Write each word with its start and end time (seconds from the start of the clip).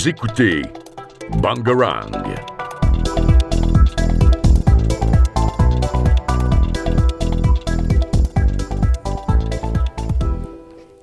Vous 0.00 0.08
écoutez 0.08 0.62
Bangarang. 1.42 2.10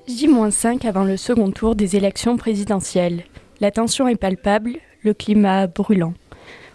J-5 0.08 0.84
avant 0.84 1.04
le 1.04 1.16
second 1.16 1.52
tour 1.52 1.76
des 1.76 1.94
élections 1.94 2.36
présidentielles. 2.36 3.22
La 3.60 3.70
tension 3.70 4.08
est 4.08 4.16
palpable, 4.16 4.78
le 5.04 5.14
climat 5.14 5.68
brûlant. 5.68 6.14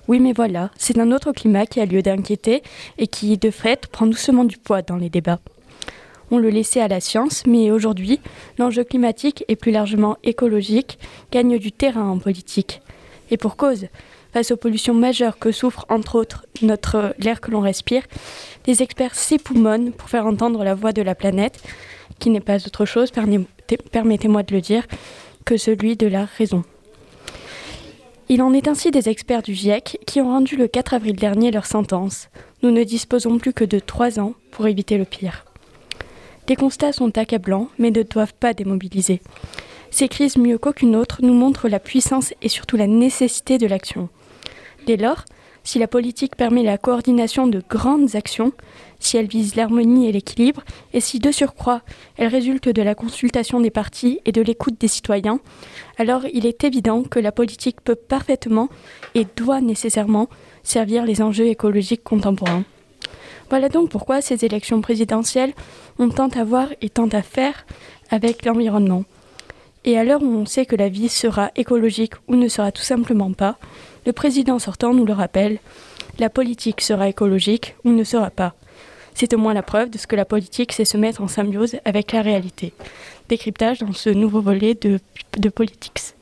Oui, 0.08 0.22
mais 0.22 0.32
voilà, 0.32 0.72
c'est 0.78 0.98
un 1.00 1.12
autre 1.12 1.34
climat 1.34 1.66
qui 1.66 1.82
a 1.82 1.86
lieu 1.86 2.02
d'inquiéter 2.02 2.64
et 2.98 3.08
qui, 3.08 3.38
de 3.38 3.52
fait, 3.52 3.88
prend 3.88 4.06
doucement 4.06 4.46
du 4.46 4.58
poids 4.58 4.82
dans 4.82 4.96
les 4.96 5.10
débats. 5.10 5.40
Le 6.40 6.50
laissait 6.50 6.82
à 6.82 6.88
la 6.88 7.00
science, 7.00 7.44
mais 7.46 7.70
aujourd'hui, 7.70 8.20
l'enjeu 8.58 8.84
climatique 8.84 9.46
et 9.48 9.56
plus 9.56 9.72
largement 9.72 10.18
écologique 10.24 10.98
gagne 11.32 11.60
du 11.60 11.72
terrain 11.72 12.10
en 12.10 12.18
politique. 12.18 12.82
Et 13.30 13.38
pour 13.38 13.56
cause, 13.56 13.86
face 14.34 14.52
aux 14.52 14.58
pollutions 14.58 14.96
majeures 14.96 15.38
que 15.38 15.52
souffre 15.52 15.86
entre 15.90 16.16
autres 16.16 16.46
notre 16.62 17.14
l'air 17.20 17.40
que 17.40 17.52
l'on 17.52 17.62
respire, 17.62 18.04
les 18.66 18.82
experts 18.82 19.16
s'époumonnent 19.16 19.92
pour 19.92 20.10
faire 20.10 20.26
entendre 20.26 20.64
la 20.64 20.74
voix 20.74 20.92
de 20.92 21.02
la 21.02 21.16
planète, 21.16 21.62
qui 22.20 22.30
n'est 22.30 22.42
pas 22.42 22.58
autre 22.66 22.86
chose, 22.86 23.12
permettez-moi 23.92 24.44
de 24.44 24.54
le 24.56 24.62
dire, 24.62 24.86
que 25.46 25.56
celui 25.56 25.96
de 25.96 26.08
la 26.08 26.26
raison. 26.26 26.64
Il 28.28 28.42
en 28.42 28.54
est 28.54 28.68
ainsi 28.68 28.90
des 28.90 29.08
experts 29.08 29.44
du 29.44 29.54
GIEC 29.54 30.00
qui 30.08 30.20
ont 30.20 30.30
rendu 30.30 30.58
le 30.58 30.68
4 30.68 30.96
avril 30.96 31.16
dernier 31.16 31.52
leur 31.52 31.68
sentence. 31.68 32.30
Nous 32.64 32.72
ne 32.72 32.84
disposons 32.84 33.38
plus 33.38 33.54
que 33.54 33.66
de 33.66 33.80
trois 33.80 34.20
ans 34.20 34.34
pour 34.52 34.68
éviter 34.68 34.98
le 34.98 35.06
pire. 35.06 35.46
Les 36.50 36.56
constats 36.56 36.94
sont 36.94 37.18
accablants, 37.18 37.70
mais 37.80 37.92
ne 37.92 38.04
doivent 38.04 38.34
pas 38.34 38.54
démobiliser. 38.54 39.22
Ces 39.92 40.08
crises, 40.08 40.38
mieux 40.38 40.58
qu'aucune 40.58 40.96
autre, 40.96 41.20
nous 41.22 41.34
montrent 41.34 41.70
la 41.70 41.80
puissance 41.80 42.34
et 42.42 42.50
surtout 42.50 42.78
la 42.78 42.88
nécessité 42.88 43.58
de 43.58 43.68
l'action. 43.68 44.10
Dès 44.86 44.98
lors, 44.98 45.24
si 45.64 45.80
la 45.80 45.88
politique 45.88 46.36
permet 46.36 46.64
la 46.64 46.78
coordination 46.78 47.48
de 47.48 47.64
grandes 47.70 48.16
actions, 48.16 48.52
si 49.00 49.16
elle 49.16 49.28
vise 49.28 49.56
l'harmonie 49.56 50.10
et 50.10 50.12
l'équilibre, 50.12 50.64
et 50.94 51.00
si 51.00 51.20
de 51.20 51.32
surcroît 51.32 51.82
elle 52.18 52.28
résulte 52.28 52.68
de 52.68 52.82
la 52.82 52.96
consultation 52.96 53.62
des 53.62 53.70
partis 53.70 54.20
et 54.26 54.34
de 54.34 54.42
l'écoute 54.42 54.80
des 54.80 54.90
citoyens, 54.90 55.40
alors 55.98 56.24
il 56.34 56.46
est 56.46 56.66
évident 56.66 57.04
que 57.04 57.20
la 57.20 57.32
politique 57.32 57.80
peut 57.82 57.96
parfaitement 57.96 58.68
et 59.16 59.26
doit 59.38 59.62
nécessairement 59.62 60.28
servir 60.64 61.06
les 61.06 61.22
enjeux 61.22 61.48
écologiques 61.48 62.04
contemporains. 62.04 62.66
Voilà 63.54 63.70
donc 63.70 63.90
pourquoi 63.90 64.20
ces 64.20 64.46
élections 64.46 64.82
présidentielles 64.82 65.54
ont 66.00 66.10
tant 66.10 66.30
à 66.30 66.44
voir 66.44 66.70
et 66.82 66.90
tant 66.90 67.08
à 67.10 67.22
faire 67.22 67.68
avec 68.10 68.46
l'environnement. 68.46 69.04
Et 69.86 69.96
à 69.96 70.04
l'heure 70.04 70.24
où 70.24 70.26
on 70.26 70.48
sait 70.48 70.66
que 70.66 70.76
la 70.76 70.90
vie 70.90 71.08
sera 71.08 71.52
écologique 71.56 72.14
ou 72.28 72.36
ne 72.36 72.48
sera 72.48 72.72
tout 72.72 72.82
simplement 72.82 73.32
pas, 73.32 73.60
le 74.08 74.12
président 74.12 74.58
sortant 74.58 74.96
nous 74.96 75.06
le 75.06 75.14
rappelle, 75.14 75.60
la 76.18 76.32
politique 76.32 76.82
sera 76.82 77.08
écologique 77.08 77.76
ou 77.86 77.92
ne 77.92 78.04
sera 78.04 78.32
pas. 78.32 78.56
C'est 79.14 79.36
au 79.36 79.38
moins 79.38 79.54
la 79.54 79.62
preuve 79.62 79.92
de 79.92 80.00
ce 80.00 80.08
que 80.08 80.16
la 80.16 80.26
politique 80.26 80.72
sait 80.72 80.84
se 80.84 80.98
mettre 80.98 81.22
en 81.22 81.28
symbiose 81.28 81.76
avec 81.86 82.12
la 82.12 82.24
réalité. 82.24 82.74
Décryptage 83.30 83.78
dans 83.78 83.94
ce 83.94 84.10
nouveau 84.10 84.42
volet 84.42 84.74
de, 84.74 85.00
de 85.38 85.50
Politics. 85.50 86.16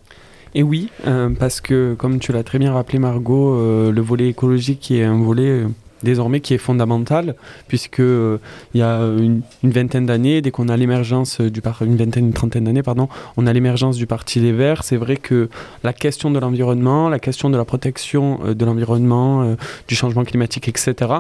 Et 0.54 0.64
oui, 0.64 0.90
euh, 1.08 1.30
parce 1.30 1.62
que 1.62 1.94
comme 1.98 2.20
tu 2.20 2.34
l'as 2.34 2.44
très 2.44 2.60
bien 2.60 2.74
rappelé 2.74 3.00
Margot, 3.00 3.56
euh, 3.56 3.90
le 3.94 4.02
volet 4.02 4.28
écologique 4.28 4.92
est 4.92 5.04
un 5.04 5.18
volet 5.18 5.48
euh, 5.48 5.68
désormais 6.04 6.40
qui 6.40 6.54
est 6.54 6.58
fondamentale, 6.58 7.36
puisque 7.68 8.00
euh, 8.00 8.38
il 8.74 8.80
y 8.80 8.84
a 8.84 9.00
une, 9.00 9.42
vingtaine 9.64 10.06
d'années, 10.06 10.42
dès 10.42 10.52
qu'on 10.52 10.70
a 10.70 10.78
l'émergence 10.78 11.42
du 11.42 11.62
parti, 11.62 11.86
une 11.86 11.98
vingtaine, 11.98 12.28
une 12.28 12.34
trentaine 12.34 12.66
d'années, 12.66 12.84
pardon, 12.84 13.10
on 13.38 13.48
a 13.48 13.54
l'émergence 13.54 13.98
du 13.98 14.08
Parti 14.08 14.40
Les 14.40 14.52
Verts. 14.52 14.84
C'est 14.84 14.98
vrai 14.98 15.18
que 15.18 15.50
la 15.84 15.94
question 15.94 16.32
de 16.32 16.40
l'environnement, 16.40 17.10
la 17.10 17.20
question 17.20 17.50
de 17.50 17.58
la 17.58 17.66
protection 17.66 18.40
euh, 18.46 18.54
de 18.54 18.66
l'environnement, 18.66 19.44
euh, 19.44 19.56
du 19.88 19.96
changement 19.96 20.24
climatique, 20.24 20.68
etc., 20.68 21.12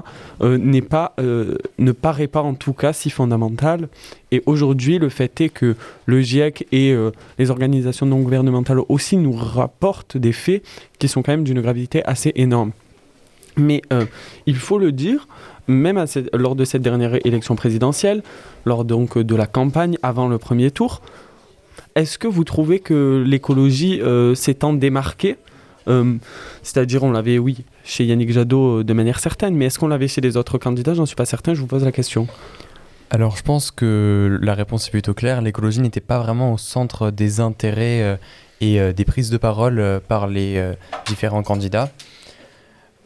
ne 0.41 1.91
paraît 1.91 2.27
pas 2.27 2.41
en 2.41 2.53
tout 2.53 2.73
cas 2.73 2.93
si 2.93 3.09
fondamentale. 3.09 3.87
Et 4.31 4.41
aujourd'hui, 4.45 4.97
le 4.97 5.09
fait 5.09 5.41
est 5.41 5.49
que 5.49 5.75
le 6.05 6.21
GIEC 6.21 6.67
et 6.71 6.95
les 7.37 7.51
organisations 7.51 8.05
non 8.05 8.19
gouvernementales 8.19 8.79
aussi 8.87 9.17
nous 9.17 9.33
rapportent 9.33 10.17
des 10.17 10.31
faits 10.31 10.63
qui 10.99 11.07
sont 11.07 11.21
quand 11.21 11.31
même 11.31 11.43
d'une 11.43 11.61
gravité 11.61 12.03
assez 12.05 12.31
énorme. 12.35 12.71
Mais 13.57 13.81
euh, 13.91 14.05
il 14.45 14.55
faut 14.55 14.77
le 14.77 14.91
dire, 14.91 15.27
même 15.67 16.03
lors 16.33 16.55
de 16.55 16.65
cette 16.65 16.81
dernière 16.81 17.25
élection 17.25 17.55
présidentielle, 17.55 18.23
lors 18.65 18.85
donc 18.85 19.17
de 19.17 19.35
la 19.35 19.47
campagne 19.47 19.97
avant 20.03 20.27
le 20.27 20.37
premier 20.37 20.71
tour, 20.71 21.01
est-ce 21.95 22.17
que 22.17 22.27
vous 22.27 22.43
trouvez 22.43 22.79
que 22.79 23.23
l'écologie 23.25 24.01
euh, 24.01 24.33
s'étant 24.35 24.73
démarquée 24.73 25.35
euh, 25.87 26.15
C'est-à-dire, 26.63 27.03
on 27.03 27.11
l'avait, 27.11 27.37
oui, 27.37 27.65
chez 27.83 28.05
Yannick 28.05 28.31
Jadot 28.31 28.83
de 28.83 28.93
manière 28.93 29.19
certaine, 29.19 29.55
mais 29.55 29.65
est-ce 29.65 29.79
qu'on 29.79 29.87
l'avait 29.87 30.07
chez 30.07 30.21
les 30.21 30.37
autres 30.37 30.57
candidats? 30.57 30.93
J'en 30.93 31.05
suis 31.05 31.15
pas 31.15 31.25
certain, 31.25 31.53
je 31.53 31.59
vous 31.59 31.67
pose 31.67 31.83
la 31.83 31.91
question. 31.91 32.27
Alors, 33.09 33.35
je 33.35 33.43
pense 33.43 33.71
que 33.71 34.39
la 34.41 34.53
réponse 34.53 34.87
est 34.87 34.91
plutôt 34.91 35.13
claire. 35.13 35.41
L'écologie 35.41 35.81
n'était 35.81 35.99
pas 35.99 36.19
vraiment 36.19 36.53
au 36.53 36.57
centre 36.57 37.11
des 37.11 37.41
intérêts 37.41 38.17
et 38.61 38.93
des 38.93 39.03
prises 39.03 39.29
de 39.29 39.35
parole 39.35 39.99
par 40.07 40.27
les 40.27 40.71
différents 41.07 41.43
candidats. 41.43 41.91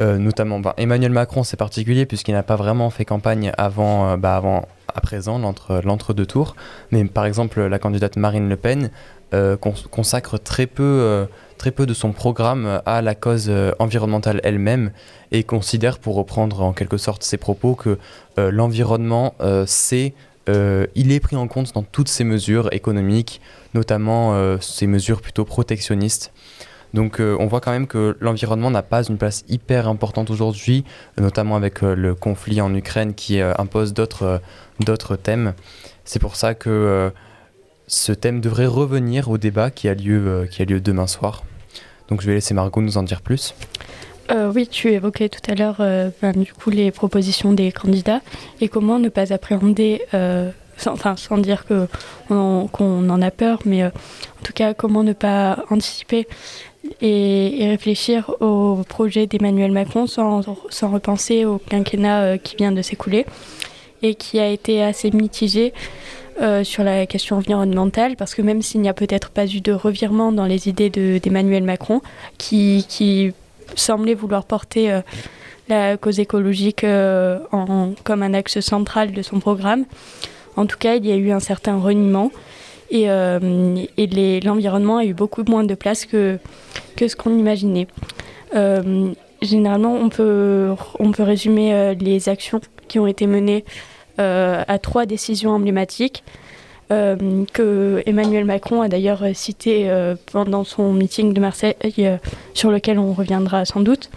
Euh, 0.01 0.17
notamment 0.17 0.59
bah, 0.59 0.73
Emmanuel 0.78 1.11
Macron, 1.11 1.44
c'est 1.44 1.56
particulier 1.56 2.06
puisqu'il 2.06 2.33
n'a 2.33 2.44
pas 2.44 2.57
vraiment 2.57 2.89
fait 2.89 3.06
campagne 3.06 3.53
avant, 3.57 4.09
euh, 4.09 4.17
bah, 4.17 4.35
avant 4.35 4.67
à 4.94 5.00
présent, 5.00 5.39
l'entre-deux 5.39 6.25
tours. 6.25 6.56
Mais 6.91 7.06
par 7.06 7.25
exemple, 7.25 7.61
la 7.61 7.79
candidate 7.79 8.17
Marine 8.17 8.50
Le 8.50 8.57
Pen 8.57 8.91
euh, 9.34 9.57
consacre 9.57 10.38
très 10.38 10.67
peu, 10.67 11.28
très 11.57 11.72
peu 11.72 11.85
de 11.85 11.94
son 11.94 12.13
programme 12.13 12.81
à 12.85 13.01
la 13.01 13.13
cause 13.13 13.51
environnementale 13.79 14.39
elle-même 14.45 14.91
et 15.34 15.44
considère, 15.44 16.00
pour 16.00 16.16
reprendre 16.16 16.61
en 16.61 16.72
quelque 16.72 16.95
sorte 16.95 17.23
ses 17.23 17.35
propos, 17.35 17.75
que 17.75 17.97
l'environnement, 18.38 19.35
c'est 19.66 20.13
il 20.47 21.11
est 21.11 21.19
pris 21.19 21.35
en 21.35 21.50
compte 21.50 21.73
dans 21.73 21.84
toutes 21.84 22.07
ces 22.07 22.23
mesures 22.23 22.72
économiques, 22.72 23.41
notamment 23.73 24.57
ces 24.61 24.88
mesures 24.88 25.22
plutôt 25.22 25.44
protectionnistes. 25.44 26.31
Donc 26.95 27.19
euh, 27.19 27.35
on 27.39 27.47
voit 27.47 27.59
quand 27.59 27.72
même 27.72 27.88
que 27.88 28.16
l'environnement 28.22 28.72
n'a 28.72 28.81
pas 28.81 29.03
une 29.03 29.17
place 29.17 29.44
hyper 29.50 29.89
importante 29.89 30.29
aujourd'hui, 30.29 30.85
notamment 31.19 31.57
avec 31.57 31.83
euh, 31.83 31.94
le 31.94 32.16
conflit 32.16 32.61
en 32.61 32.73
Ukraine 32.73 33.13
qui 33.13 33.41
euh, 33.41 33.53
impose 33.57 33.94
d'autres 33.94 34.39
thèmes. 35.22 35.53
C'est 36.05 36.19
pour 36.19 36.38
ça 36.38 36.53
que 36.53 37.11
ce 37.88 38.13
thème 38.13 38.39
devrait 38.39 38.66
revenir 38.66 39.29
au 39.29 39.38
débat 39.38 39.72
qui 39.72 39.89
a 39.89 39.94
lieu, 39.94 40.47
qui 40.50 40.61
a 40.61 40.66
lieu 40.66 40.79
demain 40.79 41.07
soir. 41.07 41.44
Donc 42.07 42.22
je 42.22 42.28
vais 42.28 42.35
laisser 42.35 42.53
Margot 42.53 42.81
nous 42.81 42.97
en 42.97 43.03
dire 43.03 43.22
plus. 43.22 43.55
oui, 44.53 44.67
tu 44.67 44.91
évoquais 44.91 45.29
tout 45.29 45.51
à 45.51 45.55
l'heure 45.55 45.78
ben, 46.22 46.31
du 46.34 46.53
coup 46.53 46.69
les 46.69 46.91
propositions 46.91 47.53
des 47.53 47.72
candidats 47.72 48.22
et 48.61 48.69
comment 48.69 49.00
ne 49.00 49.09
pas 49.09 49.34
appréhender 49.34 50.01
sans, 50.78 50.91
enfin, 50.91 51.16
sans 51.16 51.39
dire 51.39 51.66
qu'on 51.66 53.09
en 53.09 53.22
a 53.22 53.31
peur, 53.31 53.59
mais 53.66 53.85
en 53.85 53.91
tout 54.44 54.53
cas, 54.53 54.75
comment 54.75 55.03
ne 55.03 55.13
pas 55.13 55.63
anticiper 55.72 56.28
et, 57.01 57.68
réfléchir 57.68 58.31
au 58.40 58.81
projet 58.88 59.28
d'Emmanuel 59.28 59.72
Macron 59.72 60.07
sans, 60.07 60.41
repenser 60.81 61.46
au 61.46 61.57
quinquennat 61.57 62.22
euh, 62.22 62.38
qui 62.38 62.56
vient 62.56 62.72
de 62.72 62.81
s'écouler 62.81 63.25
et 64.01 64.16
qui 64.16 64.40
a 64.40 64.47
été 64.50 64.84
assez 64.84 65.12
mitigé 65.12 65.73
euh, 66.41 66.63
sur 66.63 66.84
la 66.84 67.06
question 67.06 67.38
environnementale, 67.38 68.16
parce 68.18 68.35
que 68.35 68.41
même 68.41 68.62
s'il 68.62 68.81
n'y 68.81 68.90
a 68.90 68.94
peut-être 68.94 69.29
pas 69.29 69.46
eu 69.46 69.62
de 69.62 69.72
revirement 69.72 70.31
dans 70.31 70.46
les 70.46 70.68
idées 70.68 70.90
d'Emmanuel 70.90 71.63
Macron, 71.63 72.01
qui, 72.38 73.34
semblait 73.75 74.13
vouloir 74.13 74.46
porter 74.46 74.91
euh, 74.91 75.02
la 75.70 75.97
cause 75.97 76.20
écologique 76.20 76.82
comme 76.82 78.23
un 78.23 78.34
axe 78.35 78.59
central 78.59 79.11
de 79.11 79.22
son 79.23 79.40
programme, 79.40 79.85
en 80.55 80.66
tout 80.66 80.78
cas, 80.78 80.96
il 80.96 81.05
y 81.05 81.11
a 81.11 81.16
eu 81.16 81.32
un 81.32 81.40
certain 81.40 81.78
reniement 81.78 82.32
et, 82.96 83.09
euh, 83.09 84.40
l'environnement 84.44 84.97
a 84.97 85.06
eu 85.06 85.14
beaucoup 85.14 85.44
moins 85.47 85.64
de 85.64 85.76
place 85.76 86.06
que, 86.06 86.40
ce 86.97 87.16
qu'on 87.16 87.38
imaginait. 87.38 87.88
Euh, 88.56 89.12
généralement, 89.42 89.94
on 89.96 90.09
peut, 90.09 90.76
résumer 91.20 91.74
euh, 91.74 91.94
les 91.94 92.30
actions 92.30 92.62
qui 92.88 93.00
ont 93.00 93.08
été 93.08 93.28
menées 93.28 93.66
à 94.18 94.80
trois 94.80 95.06
décisions 95.06 95.52
emblématiques. 95.52 96.24
que 96.90 98.03
Emmanuel 98.06 98.46
Macron 98.46 98.82
a 98.82 98.88
d'ailleurs 98.88 99.24
cité 99.34 99.92
pendant 100.32 100.64
son 100.64 100.94
meeting 100.94 101.34
de 101.34 101.42
Marseille, 101.42 101.76
sur 102.53 102.72
lequel 102.72 102.97
on 102.97 103.12
reviendra 103.12 103.66
sans 103.66 103.82
doute, 103.82 104.09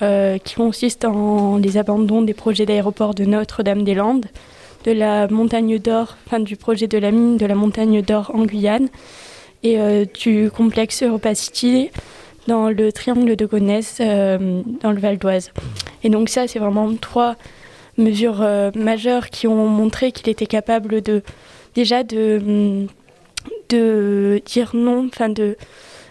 qui 0.00 0.54
consistent 0.56 1.04
en 1.04 1.56
les 1.58 1.76
abandons 1.76 2.22
des 2.22 2.34
projets 2.34 2.66
d'aéroport 2.66 3.14
de 3.14 3.24
Notre-Dame-des-Landes, 3.24 4.26
de 4.84 4.92
la 4.92 5.28
montagne 5.28 5.78
d'or, 5.78 6.16
enfin 6.26 6.40
du 6.40 6.56
projet 6.56 6.86
de 6.86 6.98
la 6.98 7.10
mine 7.10 7.36
de 7.36 7.46
la 7.46 7.54
montagne 7.54 8.02
d'or 8.02 8.30
en 8.34 8.44
Guyane 8.44 8.88
et 9.62 9.78
euh, 9.78 10.04
du 10.04 10.50
complexe 10.50 11.02
Europa 11.02 11.34
City 11.34 11.90
dans 12.48 12.68
le 12.68 12.92
triangle 12.92 13.36
de 13.36 13.46
Gonesse 13.46 13.98
euh, 14.00 14.62
dans 14.80 14.90
le 14.90 14.98
Val 14.98 15.18
d'Oise. 15.18 15.52
Et 16.02 16.10
donc 16.10 16.28
ça, 16.28 16.48
c'est 16.48 16.58
vraiment 16.58 16.92
trois 16.96 17.36
mesures 17.96 18.42
euh, 18.42 18.70
majeures 18.74 19.30
qui 19.30 19.46
ont 19.46 19.68
montré 19.68 20.10
qu'il 20.10 20.28
était 20.28 20.46
capable 20.46 21.00
de 21.02 21.22
déjà 21.74 22.02
de, 22.02 22.86
de 23.68 24.42
dire 24.44 24.72
non, 24.74 25.06
enfin 25.06 25.28
de 25.28 25.56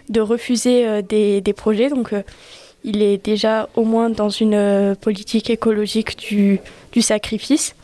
de 0.08 0.20
refuser 0.20 1.02
des, 1.02 1.40
des, 1.40 1.52
projets. 1.52 1.88
Donc 1.88 2.12
il 2.84 3.02
est 3.02 3.24
déjà 3.24 3.68
au 3.76 3.84
moins 3.84 4.10
dans 4.10 4.28
une 4.28 4.96
politique 5.00 5.48
écologique 5.48 6.18
du, 6.18 6.58
du 6.92 7.00
sacrifice. 7.00 7.74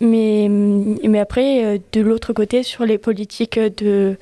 Mais, 0.00 0.48
mais 0.48 1.18
après, 1.18 1.80
de 1.92 2.00
l'autre 2.00 2.32
côté, 2.32 2.62
sur 2.62 2.84
les 2.84 2.96
politiques 2.96 3.58
de, 3.58 4.16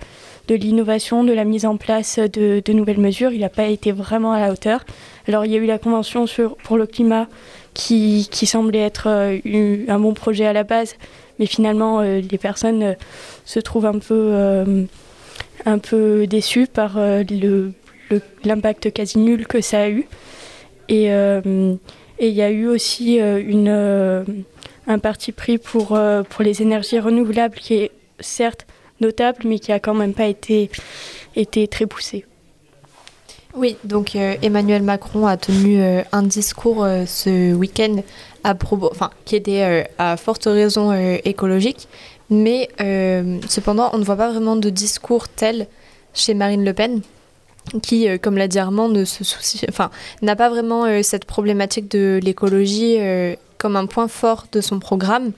de 0.48 0.54
l'innovation, 0.54 1.22
de 1.22 1.32
la 1.32 1.44
mise 1.44 1.66
en 1.66 1.76
place 1.76 2.18
de, 2.18 2.60
de 2.64 2.72
nouvelles 2.72 2.98
mesures, 2.98 3.30
il 3.32 3.40
n'a 3.40 3.48
pas 3.48 3.66
été 3.66 3.92
vraiment 3.92 4.32
à 4.32 4.40
la 4.40 4.50
hauteur. 4.50 4.84
Alors 5.28 5.44
il 5.44 5.52
y 5.52 5.54
a 5.54 5.58
eu 5.58 5.66
la 5.66 5.78
Convention 5.78 6.26
sur, 6.26 6.56
pour 6.56 6.78
le 6.78 6.86
climat 6.86 7.28
qui, 7.74 8.28
qui 8.30 8.46
semblait 8.46 8.80
être 8.80 9.06
un 9.06 9.98
bon 10.00 10.14
projet 10.14 10.46
à 10.46 10.52
la 10.52 10.64
base, 10.64 10.96
mais 11.38 11.46
finalement 11.46 12.00
les 12.00 12.38
personnes 12.38 12.96
se 13.44 13.60
trouvent 13.60 13.86
un 13.86 13.98
peu, 13.98 14.86
un 15.64 15.78
peu 15.78 16.26
déçues 16.26 16.66
par 16.66 16.98
le, 16.98 17.72
l'impact 18.42 18.92
quasi 18.92 19.18
nul 19.18 19.46
que 19.46 19.60
ça 19.60 19.82
a 19.82 19.88
eu. 19.90 20.08
Et 20.88 21.04
il 21.06 22.34
y 22.34 22.42
a 22.42 22.50
eu 22.50 22.66
aussi 22.66 23.18
une, 23.18 24.24
un 24.88 24.98
parti 24.98 25.30
pris 25.30 25.58
pour, 25.58 25.98
pour 26.28 26.42
les 26.42 26.62
énergies 26.62 26.98
renouvelables 26.98 27.54
qui 27.54 27.74
est 27.74 27.92
certes 28.18 28.66
notable, 29.00 29.38
mais 29.44 29.58
qui 29.58 29.72
a 29.72 29.78
quand 29.78 29.94
même 29.94 30.14
pas 30.14 30.26
été, 30.26 30.70
été 31.36 31.68
très 31.68 31.86
poussé. 31.86 32.24
Oui, 33.54 33.76
donc 33.82 34.14
euh, 34.14 34.36
Emmanuel 34.42 34.82
Macron 34.82 35.26
a 35.26 35.36
tenu 35.36 35.80
euh, 35.80 36.02
un 36.12 36.22
discours 36.22 36.84
euh, 36.84 37.06
ce 37.06 37.54
week-end 37.54 38.02
à 38.44 38.54
propos, 38.54 38.88
enfin, 38.90 39.10
qui 39.24 39.36
était 39.36 39.88
à 39.98 40.16
forte 40.16 40.44
raison 40.44 40.92
écologique, 41.24 41.88
mais 42.30 42.68
cependant, 43.48 43.90
on 43.92 43.98
ne 43.98 44.04
voit 44.04 44.16
pas 44.16 44.30
vraiment 44.30 44.54
de 44.54 44.70
discours 44.70 45.28
tel 45.28 45.66
chez 46.14 46.34
Marine 46.34 46.64
Le 46.64 46.72
Pen, 46.72 47.00
qui, 47.82 48.06
comme 48.20 48.38
l'a 48.38 48.46
dit 48.46 48.60
Armand, 48.60 48.88
ne 48.88 49.04
se 49.04 49.24
soucie, 49.24 49.66
enfin, 49.68 49.90
n'a 50.22 50.36
pas 50.36 50.48
vraiment 50.48 51.02
cette 51.02 51.24
problématique 51.24 51.90
de 51.90 52.20
l'écologie 52.22 52.96
comme 53.58 53.76
un 53.76 53.86
point 53.86 54.08
fort 54.08 54.46
de 54.52 54.60
son 54.60 54.78
programme 54.78 55.32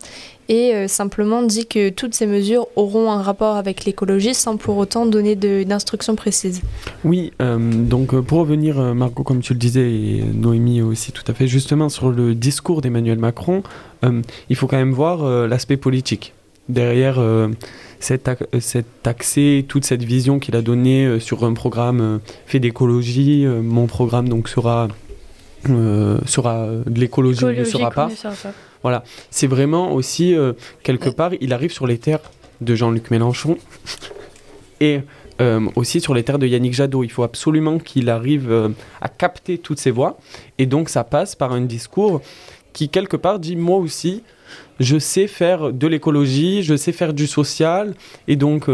et 0.50 0.74
euh, 0.74 0.88
simplement 0.88 1.42
dit 1.42 1.66
que 1.66 1.90
toutes 1.90 2.12
ces 2.12 2.26
mesures 2.26 2.66
auront 2.74 3.10
un 3.12 3.22
rapport 3.22 3.56
avec 3.56 3.84
l'écologie 3.84 4.34
sans 4.34 4.56
pour 4.56 4.76
autant 4.78 5.06
donner 5.06 5.36
d'instructions 5.36 6.16
précises. 6.16 6.60
Oui, 7.04 7.32
euh, 7.40 7.56
donc 7.58 8.12
euh, 8.12 8.20
pour 8.20 8.40
revenir, 8.40 8.78
Margot, 8.94 9.22
comme 9.22 9.40
tu 9.40 9.52
le 9.52 9.60
disais, 9.60 9.92
et 9.92 10.24
Noémie 10.34 10.82
aussi 10.82 11.12
tout 11.12 11.22
à 11.28 11.34
fait, 11.34 11.46
justement 11.46 11.88
sur 11.88 12.10
le 12.10 12.34
discours 12.34 12.82
d'Emmanuel 12.82 13.18
Macron, 13.18 13.62
il 14.48 14.56
faut 14.56 14.66
quand 14.66 14.78
même 14.78 14.92
voir 14.92 15.46
l'aspect 15.46 15.76
politique. 15.76 16.32
Derrière 16.70 17.22
cet, 17.98 18.30
cet, 18.60 18.86
accès, 19.04 19.64
toute 19.68 19.84
cette 19.84 20.02
vision 20.02 20.38
qu'il 20.38 20.56
a 20.56 20.62
donnée 20.62 21.20
sur 21.20 21.44
un 21.44 21.52
programme 21.52 22.20
fait 22.46 22.60
d'écologie, 22.60 23.46
mon 23.46 23.86
programme 23.86 24.28
donc 24.28 24.48
sera, 24.48 24.88
sera 25.64 26.68
de 26.86 27.00
l'écologie, 27.00 27.44
ne 27.44 27.64
sera 27.64 27.90
pas. 27.90 28.08
Voilà, 28.82 29.04
c'est 29.30 29.46
vraiment 29.46 29.92
aussi, 29.92 30.34
euh, 30.34 30.54
quelque 30.82 31.10
part, 31.10 31.32
il 31.40 31.52
arrive 31.52 31.72
sur 31.72 31.86
les 31.86 31.98
terres 31.98 32.20
de 32.60 32.74
Jean-Luc 32.74 33.10
Mélenchon 33.10 33.58
et 34.80 35.00
euh, 35.40 35.68
aussi 35.76 36.00
sur 36.00 36.14
les 36.14 36.22
terres 36.22 36.38
de 36.38 36.46
Yannick 36.46 36.72
Jadot. 36.72 37.04
Il 37.04 37.10
faut 37.10 37.22
absolument 37.22 37.78
qu'il 37.78 38.08
arrive 38.08 38.50
euh, 38.50 38.68
à 39.02 39.08
capter 39.08 39.58
toutes 39.58 39.78
ces 39.78 39.90
voix. 39.90 40.18
Et 40.58 40.66
donc 40.66 40.88
ça 40.88 41.04
passe 41.04 41.34
par 41.34 41.52
un 41.52 41.60
discours 41.60 42.22
qui, 42.72 42.88
quelque 42.88 43.16
part, 43.16 43.38
dit 43.38 43.56
moi 43.56 43.76
aussi, 43.76 44.22
je 44.78 44.98
sais 44.98 45.26
faire 45.26 45.72
de 45.72 45.86
l'écologie, 45.86 46.62
je 46.62 46.74
sais 46.74 46.92
faire 46.92 47.12
du 47.12 47.26
social. 47.26 47.94
Et 48.28 48.36
donc 48.36 48.68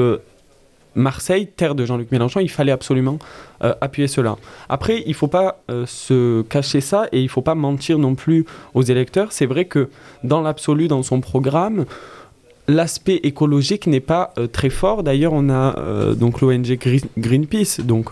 Marseille, 0.97 1.47
terre 1.47 1.75
de 1.75 1.85
Jean-Luc 1.85 2.11
Mélenchon, 2.11 2.41
il 2.41 2.51
fallait 2.51 2.73
absolument 2.73 3.19
euh, 3.63 3.75
appuyer 3.81 4.09
cela. 4.09 4.37
Après, 4.69 5.03
il 5.05 5.11
ne 5.11 5.15
faut 5.15 5.29
pas 5.29 5.63
euh, 5.71 5.85
se 5.87 6.43
cacher 6.43 6.81
ça 6.81 7.07
et 7.13 7.21
il 7.21 7.25
ne 7.25 7.29
faut 7.29 7.43
pas 7.43 7.55
mentir 7.55 7.99
non 7.99 8.15
plus 8.15 8.47
aux 8.75 8.83
électeurs. 8.83 9.31
C'est 9.31 9.47
vrai 9.47 9.67
que 9.67 9.91
dans 10.25 10.41
l'absolu, 10.41 10.89
dans 10.89 11.03
son 11.03 11.21
programme, 11.21 11.85
l'aspect 12.67 13.21
écologique 13.23 13.87
n'est 13.87 14.01
pas 14.01 14.33
euh, 14.39 14.47
très 14.47 14.71
fort. 14.71 15.03
D'ailleurs, 15.03 15.35
on 15.35 15.51
a 15.51 15.77
donc 16.15 16.41
l'ONG 16.41 16.79
Greenpeace, 17.19 17.81
donc 17.85 18.11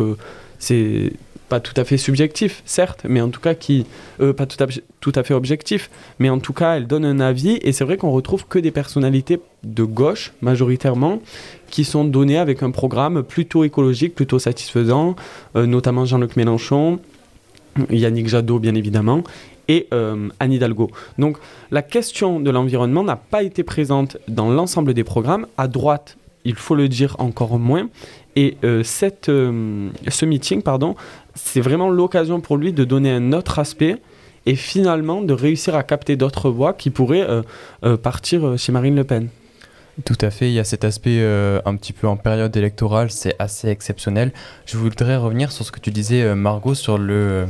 c'est 0.59 1.13
pas 1.49 1.61
tout 1.61 1.75
à 1.77 1.85
fait 1.85 1.97
subjectif, 1.97 2.63
certes, 2.65 3.07
mais 3.09 3.21
en 3.21 3.29
tout 3.29 3.41
cas 3.41 3.55
qui 3.55 3.87
pas 4.19 4.47
tout 4.47 4.63
à, 4.63 4.67
tout 5.01 5.13
à 5.15 5.23
fait 5.23 5.35
objectif, 5.35 5.91
mais 6.19 6.31
en 6.31 6.39
tout 6.39 6.53
cas 6.53 6.77
elle 6.77 6.87
donne 6.87 7.05
un 7.05 7.21
avis 7.21 7.59
et 7.63 7.73
c'est 7.73 7.85
vrai 7.85 7.97
qu'on 7.97 8.11
retrouve 8.11 8.47
que 8.47 8.59
des 8.59 8.71
personnalités 8.71 9.41
de 9.65 9.85
gauche 9.85 10.33
majoritairement 10.43 11.21
qui 11.71 11.85
sont 11.85 12.05
données 12.05 12.39
avec 12.39 12.63
un 12.63 12.71
programme 12.71 13.23
plutôt 13.23 13.65
écologique, 13.65 14.15
plutôt 14.15 14.39
satisfaisant, 14.39 15.17
euh, 15.57 15.67
notamment 15.67 16.05
Jean-Luc 16.05 16.37
Mélenchon, 16.37 17.01
Yannick 17.91 18.29
Jadot 18.29 18.59
bien 18.59 18.75
évidemment 18.75 19.25
et 19.67 19.89
euh, 19.95 20.29
Anne 20.41 20.53
Hidalgo. 20.53 20.91
Donc 21.19 21.39
la 21.71 21.83
question 21.83 22.39
de 22.39 22.51
l'environnement 22.51 23.03
n'a 23.03 23.17
pas 23.17 23.43
été 23.43 23.63
présente 23.63 24.19
dans 24.29 24.51
l'ensemble 24.51 24.95
des 24.95 25.05
programmes. 25.05 25.47
À 25.57 25.69
droite, 25.69 26.17
il 26.45 26.55
faut 26.55 26.75
le 26.75 26.89
dire 26.89 27.17
encore 27.19 27.59
moins. 27.59 27.89
Et 28.37 28.57
cette, 28.83 29.27
ce 29.27 30.25
meeting 30.25 30.61
pardon, 30.61 30.97
c'est 31.35 31.61
vraiment 31.61 31.89
l'occasion 31.89 32.41
pour 32.41 32.57
lui 32.57 32.73
de 32.73 32.83
donner 32.83 33.13
un 33.13 33.33
autre 33.33 33.61
aspect 33.61 34.01
et 34.47 34.57
finalement 34.57 35.23
de 35.23 35.33
réussir 35.33 35.75
à 35.75 35.83
capter 35.83 36.17
d'autres 36.17 36.51
voix 36.51 36.73
qui 36.73 36.91
pourraient 36.91 37.29
euh, 37.29 37.43
euh, 37.85 37.97
partir 37.97 38.47
euh, 38.47 38.57
chez 38.57 38.73
Marine 38.73 38.97
Le 38.97 39.05
Pen. 39.05 39.29
Tout 40.05 40.19
à 40.21 40.31
fait, 40.31 40.49
il 40.49 40.55
y 40.55 40.59
a 40.59 40.65
cet 40.65 40.85
aspect 40.85 41.23
un 41.65 41.77
petit 41.77 41.93
peu 41.93 42.09
en 42.09 42.17
période 42.17 42.57
électorale, 42.57 43.11
c'est 43.11 43.37
assez 43.39 43.69
exceptionnel. 43.69 44.33
Je 44.67 44.77
voudrais 44.77 45.17
revenir 45.17 45.53
sur 45.53 45.65
ce 45.65 45.71
que 45.71 45.79
tu 45.79 45.93
disais, 45.93 46.35
Margot, 46.35 46.75
sur 46.75 46.99
le, 46.99 47.47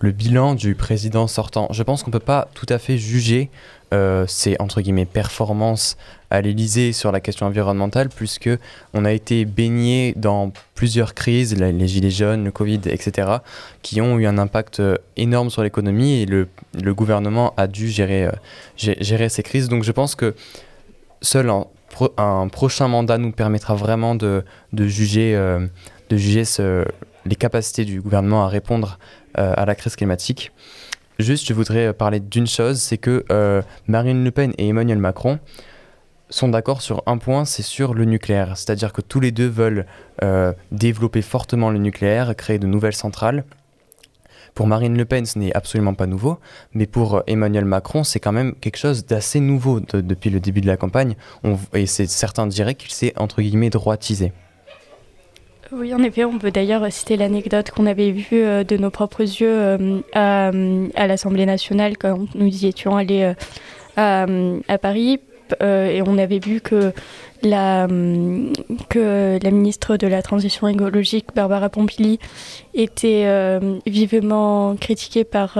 le 0.00 0.12
bilan 0.12 0.54
du 0.54 0.74
président 0.74 1.26
sortant. 1.26 1.68
Je 1.70 1.82
pense 1.82 2.02
qu'on 2.02 2.10
ne 2.10 2.12
peut 2.12 2.20
pas 2.20 2.48
tout 2.54 2.66
à 2.68 2.78
fait 2.78 2.98
juger 2.98 3.50
euh, 3.92 4.26
ces 4.26 4.56
entre 4.58 4.80
guillemets 4.80 5.04
performances 5.04 5.96
à 6.30 6.40
l'Elysée 6.40 6.92
sur 6.92 7.12
la 7.12 7.20
question 7.20 7.46
environnementale, 7.46 8.08
puisque 8.08 8.50
on 8.92 9.04
a 9.04 9.12
été 9.12 9.44
baigné 9.44 10.12
dans 10.16 10.52
plusieurs 10.74 11.14
crises, 11.14 11.56
les 11.56 11.88
gilets 11.88 12.10
jaunes, 12.10 12.44
le 12.44 12.50
Covid, 12.50 12.80
etc., 12.86 13.38
qui 13.82 14.00
ont 14.00 14.18
eu 14.18 14.26
un 14.26 14.36
impact 14.36 14.80
euh, 14.80 14.96
énorme 15.16 15.48
sur 15.48 15.62
l'économie 15.62 16.20
et 16.20 16.26
le, 16.26 16.48
le, 16.82 16.94
gouvernement 16.94 17.54
a 17.56 17.66
dû 17.66 17.88
gérer, 17.88 18.26
euh, 18.26 18.32
gérer 18.76 19.28
ces 19.28 19.42
crises. 19.42 19.68
Donc 19.68 19.84
je 19.84 19.92
pense 19.92 20.16
que 20.16 20.34
seul 21.22 21.50
un, 22.16 22.48
prochain 22.48 22.88
mandat 22.88 23.18
nous 23.18 23.32
permettra 23.32 23.74
vraiment 23.74 24.14
de, 24.14 24.44
juger, 24.72 25.34
ce, 26.10 26.84
les 27.26 27.36
capacités 27.36 27.84
du 27.84 28.00
gouvernement 28.00 28.44
à 28.44 28.48
répondre 28.48 28.98
à 29.34 29.64
la 29.64 29.74
crise 29.74 29.96
climatique. 29.96 30.52
Juste, 31.18 31.46
je 31.46 31.54
voudrais 31.54 31.92
parler 31.92 32.18
d'une 32.18 32.46
chose, 32.46 32.80
c'est 32.80 32.98
que 32.98 33.24
euh, 33.30 33.62
Marine 33.86 34.24
Le 34.24 34.30
Pen 34.32 34.52
et 34.58 34.68
Emmanuel 34.68 34.98
Macron 34.98 35.38
sont 36.28 36.48
d'accord 36.48 36.82
sur 36.82 37.04
un 37.06 37.18
point, 37.18 37.44
c'est 37.44 37.62
sur 37.62 37.94
le 37.94 38.04
nucléaire. 38.04 38.56
C'est-à-dire 38.56 38.92
que 38.92 39.00
tous 39.00 39.20
les 39.20 39.30
deux 39.30 39.46
veulent 39.46 39.86
euh, 40.24 40.52
développer 40.72 41.22
fortement 41.22 41.70
le 41.70 41.78
nucléaire, 41.78 42.34
créer 42.34 42.58
de 42.58 42.66
nouvelles 42.66 42.96
centrales. 42.96 43.44
Pour 44.54 44.68
Marine 44.68 44.96
Le 44.96 45.04
Pen, 45.04 45.26
ce 45.26 45.38
n'est 45.38 45.54
absolument 45.54 45.94
pas 45.94 46.06
nouveau, 46.06 46.38
mais 46.72 46.86
pour 46.86 47.22
Emmanuel 47.26 47.64
Macron, 47.64 48.04
c'est 48.04 48.20
quand 48.20 48.32
même 48.32 48.54
quelque 48.60 48.76
chose 48.76 49.04
d'assez 49.04 49.40
nouveau 49.40 49.80
depuis 49.80 50.30
le 50.30 50.38
début 50.38 50.60
de 50.60 50.66
la 50.68 50.76
campagne. 50.76 51.16
et 51.72 51.86
certains 51.86 52.46
diraient 52.46 52.76
qu'il 52.76 52.92
s'est, 52.92 53.12
entre 53.16 53.42
guillemets, 53.42 53.70
droitisé. 53.70 54.32
Oui, 55.72 55.92
en 55.94 56.02
effet, 56.02 56.24
on 56.24 56.38
peut 56.38 56.50
d'ailleurs 56.50 56.86
citer 56.92 57.16
l'anecdote 57.16 57.70
qu'on 57.70 57.86
avait 57.86 58.12
vue 58.12 58.44
euh, 58.44 58.64
de 58.64 58.76
nos 58.76 58.90
propres 58.90 59.22
yeux 59.22 59.48
euh, 59.48 60.00
à, 60.12 61.06
l'Assemblée 61.06 61.46
nationale 61.46 61.96
quand 61.98 62.32
nous 62.34 62.46
y 62.46 62.66
étions 62.66 62.96
allés 62.96 63.34
euh, 63.98 64.60
à, 64.68 64.78
Paris. 64.78 65.20
Et 65.60 66.02
on 66.06 66.18
avait 66.18 66.38
vu 66.38 66.60
que 66.60 66.92
la, 67.42 67.86
que 68.88 69.38
la 69.42 69.50
ministre 69.50 69.96
de 69.96 70.06
la 70.06 70.22
Transition 70.22 70.68
écologique, 70.68 71.26
Barbara 71.34 71.68
Pompili, 71.68 72.18
était 72.74 73.26
vivement 73.86 74.76
critiquée 74.76 75.24
par, 75.24 75.58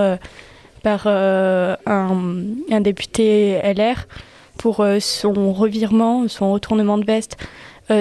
par 0.83 1.07
un, 1.07 2.81
député 2.81 3.61
LR 3.63 4.07
pour 4.57 4.85
son 5.01 5.53
revirement, 5.53 6.29
son 6.29 6.53
retournement 6.53 6.99
de 6.99 7.05
veste 7.05 7.37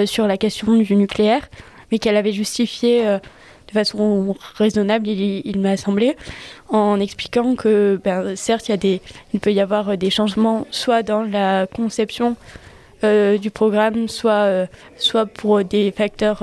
sur 0.06 0.26
la 0.26 0.36
question 0.36 0.76
du 0.76 0.96
nucléaire 0.96 1.48
mais 1.90 1.98
qu'elle 2.00 2.16
avait 2.16 2.32
justifié 2.32 3.06
euh, 3.06 3.18
façon 3.74 4.34
raisonnable, 4.54 5.08
il, 5.08 5.60
m'a 5.60 5.76
semblé, 5.76 6.16
en 6.68 6.98
expliquant 7.00 7.54
que 7.54 8.00
ben, 8.02 8.36
certes, 8.36 8.68
il, 8.68 8.78
des, 8.78 9.00
peut 9.40 9.52
y 9.52 9.60
avoir 9.60 9.96
des 9.98 10.10
changements 10.10 10.66
soit 10.70 11.02
dans 11.02 11.22
la 11.22 11.66
conception 11.66 12.36
euh, 13.04 13.36
du 13.36 13.50
programme, 13.50 14.08
soit, 14.08 14.44
euh, 14.44 14.66
soit 14.96 15.26
pour 15.26 15.62
des 15.62 15.92
facteurs 15.92 16.42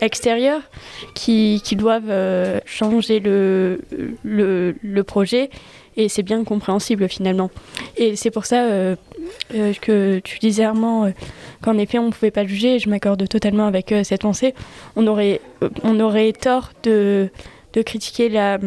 extérieurs 0.00 0.62
qui, 1.14 1.60
doivent 1.76 2.60
changer 2.64 3.20
le, 3.20 5.02
projet. 5.06 5.50
Et 5.96 6.08
c'est 6.08 6.22
bien 6.22 6.42
compréhensible 6.44 7.08
finalement. 7.08 7.50
Et 7.96 8.16
c'est 8.16 8.30
pour 8.30 8.46
ça, 8.46 8.66
que 9.50 10.18
tu 10.20 10.38
disais 10.38 10.64
Armand, 10.64 11.12
qu'en 11.62 11.76
effet 11.78 11.98
on 11.98 12.06
ne 12.06 12.10
pouvait 12.10 12.30
pas 12.30 12.46
juger, 12.46 12.78
je 12.78 12.88
m'accorde 12.88 13.28
totalement 13.28 13.66
avec 13.66 13.94
cette 14.02 14.22
pensée, 14.22 14.54
on 14.96 15.06
aurait, 15.06 15.40
on 15.82 16.00
aurait 16.00 16.32
tort 16.32 16.70
de, 16.82 17.28
de 17.74 17.82
critiquer 17.82 18.28
la, 18.28 18.58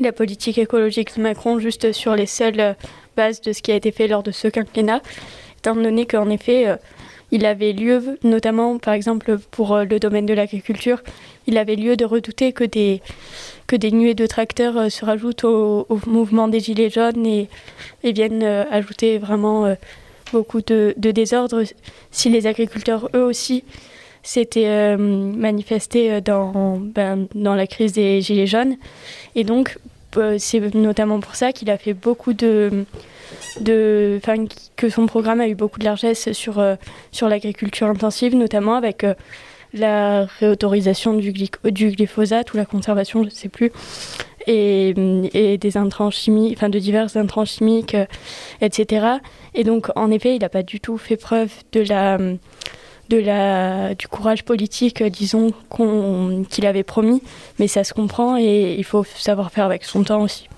la 0.00 0.12
politique 0.12 0.58
écologique 0.58 1.16
de 1.16 1.22
Macron 1.22 1.58
juste 1.58 1.92
sur 1.92 2.16
les 2.16 2.26
seules 2.26 2.76
bases 3.16 3.40
de 3.40 3.52
ce 3.52 3.62
qui 3.62 3.72
a 3.72 3.76
été 3.76 3.92
fait 3.92 4.08
lors 4.08 4.22
de 4.22 4.32
ce 4.32 4.48
quinquennat, 4.48 5.00
étant 5.58 5.76
donné 5.76 6.06
qu'en 6.06 6.28
effet 6.30 6.76
il 7.32 7.44
avait 7.46 7.72
lieu, 7.72 8.18
notamment 8.22 8.78
par 8.78 8.94
exemple 8.94 9.38
pour 9.50 9.76
le 9.78 9.98
domaine 9.98 10.26
de 10.26 10.34
l'agriculture, 10.34 11.02
il 11.46 11.58
avait 11.58 11.76
lieu 11.76 11.96
de 11.96 12.04
redouter 12.04 12.52
que 12.52 12.64
des, 12.64 13.00
que 13.66 13.76
des 13.76 13.90
nuées 13.90 14.14
de 14.14 14.26
tracteurs 14.26 14.76
euh, 14.76 14.88
se 14.88 15.04
rajoutent 15.04 15.44
au, 15.44 15.86
mouvement 16.06 16.48
des 16.48 16.60
Gilets 16.60 16.90
jaunes 16.90 17.26
et, 17.26 17.48
viennent 18.04 18.42
euh, 18.42 18.64
ajouter 18.70 19.18
vraiment 19.18 19.64
euh, 19.64 19.74
beaucoup 20.32 20.60
de, 20.60 20.94
de, 20.96 21.10
désordre 21.10 21.62
si 22.10 22.28
les 22.28 22.46
agriculteurs 22.46 23.08
eux 23.14 23.24
aussi 23.24 23.64
s'étaient 24.22 24.96
manifestés 24.96 26.20
dans, 26.20 26.78
ben, 26.78 27.26
dans 27.34 27.56
la 27.56 27.66
crise 27.66 27.92
des 27.92 28.20
Gilets 28.20 28.46
jaunes. 28.46 28.76
Et 29.34 29.42
donc, 29.42 29.78
c'est 30.38 30.74
notamment 30.74 31.20
pour 31.20 31.34
ça 31.34 31.52
qu'il 31.52 31.70
a 31.70 31.78
fait 31.78 31.94
beaucoup 31.94 32.32
de, 32.32 32.84
de 33.60 34.20
que 34.76 34.88
son 34.88 35.06
programme 35.06 35.40
a 35.40 35.48
eu 35.48 35.54
beaucoup 35.54 35.78
de 35.78 35.84
largesse 35.84 36.32
sur, 36.32 36.62
sur 37.10 37.28
l'agriculture 37.28 37.86
intensive, 37.86 38.34
notamment 38.34 38.74
avec 38.74 39.04
la 39.74 40.24
réautorisation 40.24 41.14
du, 41.14 41.32
glyphosate 41.32 42.52
ou 42.52 42.56
la 42.56 42.64
conservation, 42.64 43.20
je 43.22 43.28
ne 43.28 43.34
sais 43.34 43.48
plus, 43.48 43.72
et, 44.46 44.94
des 45.58 45.76
intrants 45.76 46.10
chimiques, 46.10 46.56
enfin 46.56 46.68
de 46.68 46.78
divers 46.78 47.16
intrants 47.16 47.44
chimiques, 47.44 47.94
euh, 47.94 48.06
etc. 48.60 49.06
Et 49.54 49.64
donc, 49.64 49.88
en 49.96 50.10
effet, 50.10 50.34
il 50.34 50.40
n'a 50.40 50.48
pas 50.48 50.62
du 50.62 50.80
tout 50.80 50.98
fait 50.98 51.16
preuve 51.16 51.52
de 51.72 51.80
la, 51.80 52.18
de 53.08 53.18
la, 53.18 53.94
du 53.94 54.08
courage 54.08 54.44
politique, 54.44 55.02
euh, 55.02 55.10
disons, 55.10 55.52
qu'il 56.48 56.66
avait 56.66 56.82
promis, 56.82 57.22
mais 57.58 57.66
ça 57.66 57.84
se 57.84 57.92
comprend 57.92 58.36
et 58.38 58.74
il 58.78 58.84
faut 58.84 59.04
savoir 59.04 59.50
faire 59.50 59.64
avec 59.64 59.84
son 59.84 60.02
temps 60.04 60.22
aussi. 60.22 60.48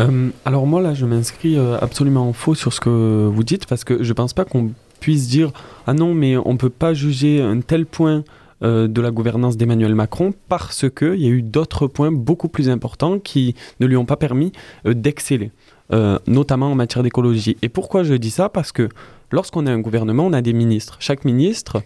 Euh, 0.00 0.30
alors 0.44 0.66
moi 0.66 0.82
là 0.82 0.92
je 0.92 1.06
m'inscris 1.06 1.56
absolument 1.80 2.28
en 2.28 2.32
faux 2.32 2.56
sur 2.56 2.72
ce 2.72 2.80
que 2.80 3.30
vous 3.32 3.44
dites 3.44 3.66
parce 3.66 3.84
que 3.84 4.02
je 4.02 4.12
pense 4.12 4.32
pas 4.32 4.44
qu'on 4.44 4.72
puisse 4.98 5.28
dire 5.28 5.52
ah 5.86 5.94
non 5.94 6.14
mais 6.14 6.36
on 6.36 6.56
peut 6.56 6.68
pas 6.68 6.94
juger 6.94 7.40
un 7.40 7.60
tel 7.60 7.86
point 7.86 8.24
euh, 8.64 8.88
de 8.88 9.00
la 9.02 9.10
gouvernance 9.10 9.56
d'Emmanuel 9.56 9.94
Macron 9.94 10.32
parce 10.48 10.86
qu'il 10.88 11.20
y 11.20 11.26
a 11.26 11.30
eu 11.30 11.42
d'autres 11.42 11.86
points 11.86 12.12
beaucoup 12.12 12.48
plus 12.48 12.70
importants 12.70 13.18
qui 13.18 13.54
ne 13.80 13.86
lui 13.86 13.96
ont 13.96 14.06
pas 14.06 14.16
permis 14.16 14.52
euh, 14.86 14.94
d'exceller, 14.94 15.50
euh, 15.92 16.18
notamment 16.26 16.72
en 16.72 16.74
matière 16.74 17.02
d'écologie. 17.02 17.56
Et 17.62 17.68
pourquoi 17.68 18.02
je 18.02 18.14
dis 18.14 18.30
ça? 18.30 18.48
Parce 18.48 18.72
que 18.72 18.88
lorsqu'on 19.30 19.66
a 19.66 19.72
un 19.72 19.80
gouvernement, 19.80 20.26
on 20.26 20.32
a 20.32 20.42
des 20.42 20.52
ministres. 20.52 20.96
Chaque 21.00 21.24
ministre 21.24 21.82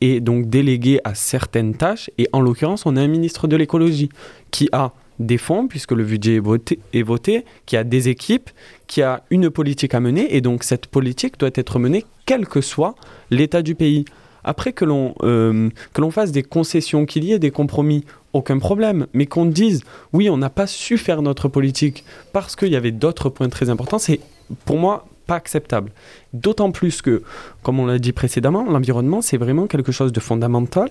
est 0.00 0.20
donc 0.20 0.48
délégué 0.48 1.00
à 1.04 1.14
certaines 1.14 1.74
tâches 1.74 2.10
et 2.18 2.28
en 2.32 2.40
l'occurrence, 2.40 2.86
on 2.86 2.96
a 2.96 3.00
un 3.00 3.06
ministre 3.06 3.48
de 3.48 3.56
l'écologie 3.56 4.08
qui 4.50 4.68
a 4.72 4.92
des 5.18 5.38
fonds, 5.38 5.66
puisque 5.66 5.92
le 5.92 6.04
budget 6.04 6.36
est 6.36 6.40
voté, 6.40 6.78
est 6.92 7.02
voté, 7.02 7.44
qui 7.64 7.76
a 7.76 7.84
des 7.84 8.08
équipes, 8.08 8.50
qui 8.86 9.02
a 9.02 9.22
une 9.30 9.48
politique 9.50 9.94
à 9.94 10.00
mener, 10.00 10.36
et 10.36 10.40
donc 10.40 10.62
cette 10.62 10.86
politique 10.86 11.38
doit 11.38 11.50
être 11.54 11.78
menée 11.78 12.04
quel 12.26 12.46
que 12.46 12.60
soit 12.60 12.94
l'état 13.30 13.62
du 13.62 13.74
pays. 13.74 14.04
Après 14.46 14.72
que 14.72 14.86
l'on 14.86 15.14
euh, 15.22 15.68
que 15.92 16.00
l'on 16.00 16.10
fasse 16.10 16.32
des 16.32 16.42
concessions, 16.42 17.04
qu'il 17.04 17.24
y 17.24 17.32
ait 17.32 17.38
des 17.38 17.50
compromis, 17.50 18.04
aucun 18.32 18.58
problème. 18.58 19.06
Mais 19.12 19.26
qu'on 19.26 19.44
dise 19.44 19.82
oui, 20.14 20.30
on 20.30 20.38
n'a 20.38 20.48
pas 20.48 20.66
su 20.66 20.96
faire 20.96 21.20
notre 21.20 21.48
politique 21.48 22.04
parce 22.32 22.56
qu'il 22.56 22.68
y 22.68 22.76
avait 22.76 22.92
d'autres 22.92 23.28
points 23.28 23.50
très 23.50 23.68
importants, 23.68 23.98
c'est 23.98 24.20
pour 24.64 24.78
moi 24.78 25.06
pas 25.26 25.34
acceptable. 25.34 25.90
D'autant 26.32 26.70
plus 26.70 27.02
que, 27.02 27.22
comme 27.62 27.80
on 27.80 27.86
l'a 27.86 27.98
dit 27.98 28.12
précédemment, 28.12 28.64
l'environnement 28.64 29.20
c'est 29.20 29.36
vraiment 29.36 29.66
quelque 29.66 29.92
chose 29.92 30.12
de 30.12 30.20
fondamental. 30.20 30.88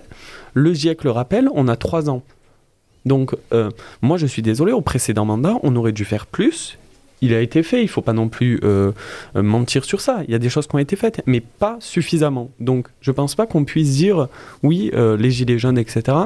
Le 0.54 0.72
GIEC 0.72 1.02
le 1.02 1.10
rappelle, 1.10 1.48
on 1.52 1.66
a 1.66 1.76
trois 1.76 2.08
ans 2.08 2.22
donc, 3.06 3.36
euh, 3.52 3.70
moi, 4.02 4.18
je 4.18 4.26
suis 4.26 4.42
désolé, 4.42 4.72
au 4.72 4.80
précédent 4.80 5.24
mandat, 5.24 5.54
on 5.62 5.76
aurait 5.76 5.92
dû 5.92 6.04
faire 6.04 6.26
plus. 6.26 6.76
Il 7.22 7.32
a 7.34 7.40
été 7.40 7.62
fait, 7.62 7.82
il 7.82 7.88
faut 7.88 8.02
pas 8.02 8.12
non 8.12 8.28
plus 8.28 8.60
euh, 8.62 8.92
euh, 9.36 9.42
mentir 9.42 9.84
sur 9.84 10.00
ça. 10.00 10.20
Il 10.26 10.32
y 10.32 10.34
a 10.34 10.38
des 10.38 10.48
choses 10.48 10.66
qui 10.66 10.74
ont 10.74 10.78
été 10.78 10.96
faites, 10.96 11.22
mais 11.26 11.40
pas 11.40 11.76
suffisamment. 11.80 12.50
Donc, 12.60 12.88
je 13.00 13.10
ne 13.10 13.14
pense 13.14 13.34
pas 13.34 13.46
qu'on 13.46 13.64
puisse 13.64 13.92
dire, 13.96 14.28
oui, 14.62 14.90
les 14.94 15.30
gilets 15.30 15.58
jaunes, 15.58 15.78
etc., 15.78 16.16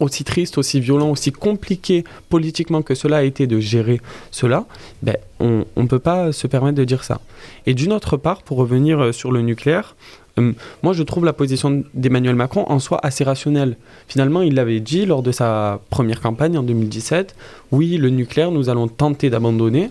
aussi 0.00 0.24
triste, 0.24 0.58
aussi 0.58 0.80
violent, 0.80 1.10
aussi 1.10 1.32
compliqué 1.32 2.04
politiquement 2.28 2.82
que 2.82 2.94
cela 2.94 3.18
a 3.18 3.22
été 3.22 3.46
de 3.46 3.60
gérer 3.60 4.00
cela, 4.30 4.66
ben, 5.02 5.16
on 5.40 5.64
ne 5.76 5.86
peut 5.86 5.98
pas 5.98 6.32
se 6.32 6.46
permettre 6.46 6.76
de 6.76 6.84
dire 6.84 7.04
ça. 7.04 7.20
Et 7.66 7.74
d'une 7.74 7.92
autre 7.92 8.16
part, 8.16 8.42
pour 8.42 8.58
revenir 8.58 9.12
sur 9.14 9.32
le 9.32 9.42
nucléaire, 9.42 9.94
Hum, 10.38 10.54
moi, 10.82 10.92
je 10.92 11.02
trouve 11.02 11.24
la 11.24 11.32
position 11.32 11.82
d'Emmanuel 11.94 12.34
Macron 12.34 12.66
en 12.68 12.78
soi 12.78 13.00
assez 13.02 13.24
rationnelle. 13.24 13.76
Finalement, 14.06 14.42
il 14.42 14.54
l'avait 14.54 14.80
dit 14.80 15.06
lors 15.06 15.22
de 15.22 15.32
sa 15.32 15.80
première 15.88 16.20
campagne 16.20 16.58
en 16.58 16.62
2017. 16.62 17.34
Oui, 17.72 17.96
le 17.96 18.10
nucléaire, 18.10 18.50
nous 18.50 18.68
allons 18.68 18.86
tenter 18.86 19.30
d'abandonner. 19.30 19.90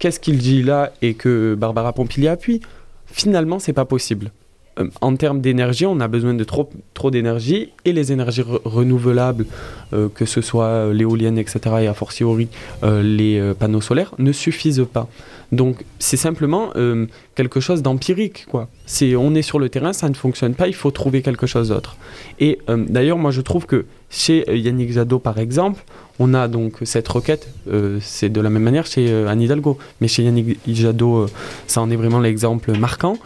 Qu'est-ce 0.00 0.18
qu'il 0.18 0.38
dit 0.38 0.64
là 0.64 0.92
et 1.00 1.14
que 1.14 1.54
Barbara 1.54 1.92
Pompili 1.92 2.26
appuie? 2.26 2.60
Finalement, 3.06 3.60
c'est 3.60 3.72
pas 3.72 3.84
possible. 3.84 4.32
Hum, 4.78 4.90
en 5.02 5.16
termes 5.16 5.42
d'énergie, 5.42 5.84
on 5.84 6.00
a 6.00 6.08
besoin 6.08 6.32
de 6.32 6.44
trop, 6.44 6.70
trop 6.94 7.10
d'énergie 7.10 7.68
et 7.84 7.92
les 7.92 8.10
énergies 8.10 8.42
renouvelables, 8.64 9.44
euh, 9.92 10.08
que 10.08 10.24
ce 10.24 10.40
soit 10.40 10.64
euh, 10.64 10.92
l'éolienne, 10.94 11.36
etc., 11.36 11.60
et 11.82 11.86
a 11.86 11.94
fortiori 11.94 12.48
euh, 12.82 13.02
les 13.02 13.52
panneaux 13.58 13.82
solaires, 13.82 14.14
ne 14.18 14.32
suffisent 14.32 14.86
pas. 14.90 15.08
Donc 15.52 15.84
c'est 15.98 16.16
simplement 16.16 16.70
euh, 16.76 17.06
quelque 17.34 17.60
chose 17.60 17.82
d'empirique. 17.82 18.46
C'est 18.86 19.14
on 19.14 19.34
est 19.34 19.42
sur 19.42 19.58
le 19.58 19.68
terrain, 19.68 19.92
ça 19.92 20.08
ne 20.08 20.14
fonctionne 20.14 20.54
pas, 20.54 20.66
il 20.66 20.74
faut 20.74 20.90
trouver 20.90 21.20
quelque 21.20 21.46
chose 21.46 21.68
d'autre. 21.68 21.96
Et 22.40 22.58
euh, 22.70 22.82
d'ailleurs, 22.88 23.18
moi 23.18 23.30
je 23.30 23.42
trouve 23.42 23.66
que 23.66 23.84
chez 24.08 24.48
euh, 24.48 24.56
Yannick 24.56 24.92
Jadot, 24.92 25.18
par 25.18 25.38
exemple, 25.38 25.84
on 26.18 26.32
a 26.32 26.48
donc 26.48 26.78
cette 26.84 27.08
requête, 27.08 27.48
c'est 28.00 28.28
de 28.28 28.40
la 28.40 28.50
même 28.50 28.62
manière 28.62 28.86
chez 28.86 29.12
Anne 29.26 29.40
Hidalgo, 29.40 29.78
mais 30.00 30.08
chez 30.08 30.22
Yannick 30.22 30.58
Jadot, 30.68 31.26
ça 31.66 31.80
en 31.80 31.90
est 31.90 31.96
vraiment 31.96 32.20
l'exemple 32.20 32.76
marquant, 32.78 33.16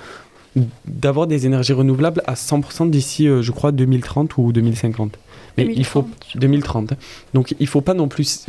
d'avoir 0.87 1.27
des 1.27 1.47
énergies 1.47 1.73
renouvelables 1.73 2.23
à 2.27 2.35
100% 2.35 2.91
d'ici, 2.91 3.27
je 3.27 3.51
crois, 3.53 3.73
2030 3.73 4.39
ou 4.39 4.53
2050. 4.53 5.19
Mais 5.59 5.69
il 5.75 5.85
faut 5.85 6.09
2030. 6.35 6.93
Hein. 6.93 6.97
Donc 7.35 7.53
il 7.59 7.63
ne 7.63 7.69
faut 7.69 7.81
pas 7.81 7.95
non 7.95 8.09
plus 8.09 8.47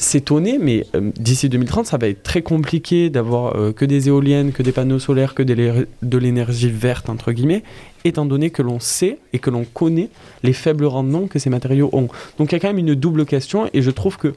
s'étonner, 0.00 0.58
mais 0.58 0.86
euh, 0.94 1.10
d'ici 1.16 1.48
2030, 1.50 1.86
ça 1.86 1.98
va 1.98 2.08
être 2.08 2.22
très 2.22 2.40
compliqué 2.40 3.10
d'avoir 3.10 3.56
euh, 3.56 3.72
que 3.72 3.84
des 3.84 4.08
éoliennes, 4.08 4.50
que 4.50 4.62
des 4.62 4.72
panneaux 4.72 4.98
solaires, 4.98 5.34
que 5.34 5.42
de 5.42 6.18
l'énergie 6.18 6.70
verte, 6.70 7.10
entre 7.10 7.32
guillemets, 7.32 7.62
étant 8.04 8.24
donné 8.24 8.48
que 8.48 8.62
l'on 8.62 8.80
sait 8.80 9.18
et 9.34 9.38
que 9.38 9.50
l'on 9.50 9.64
connaît 9.64 10.08
les 10.42 10.54
faibles 10.54 10.86
rendements 10.86 11.26
que 11.26 11.38
ces 11.38 11.50
matériaux 11.50 11.90
ont. 11.92 12.08
Donc 12.38 12.50
il 12.50 12.52
y 12.52 12.56
a 12.56 12.60
quand 12.60 12.68
même 12.68 12.78
une 12.78 12.94
double 12.94 13.26
question, 13.26 13.68
et 13.74 13.82
je 13.82 13.90
trouve 13.90 14.16
que 14.16 14.34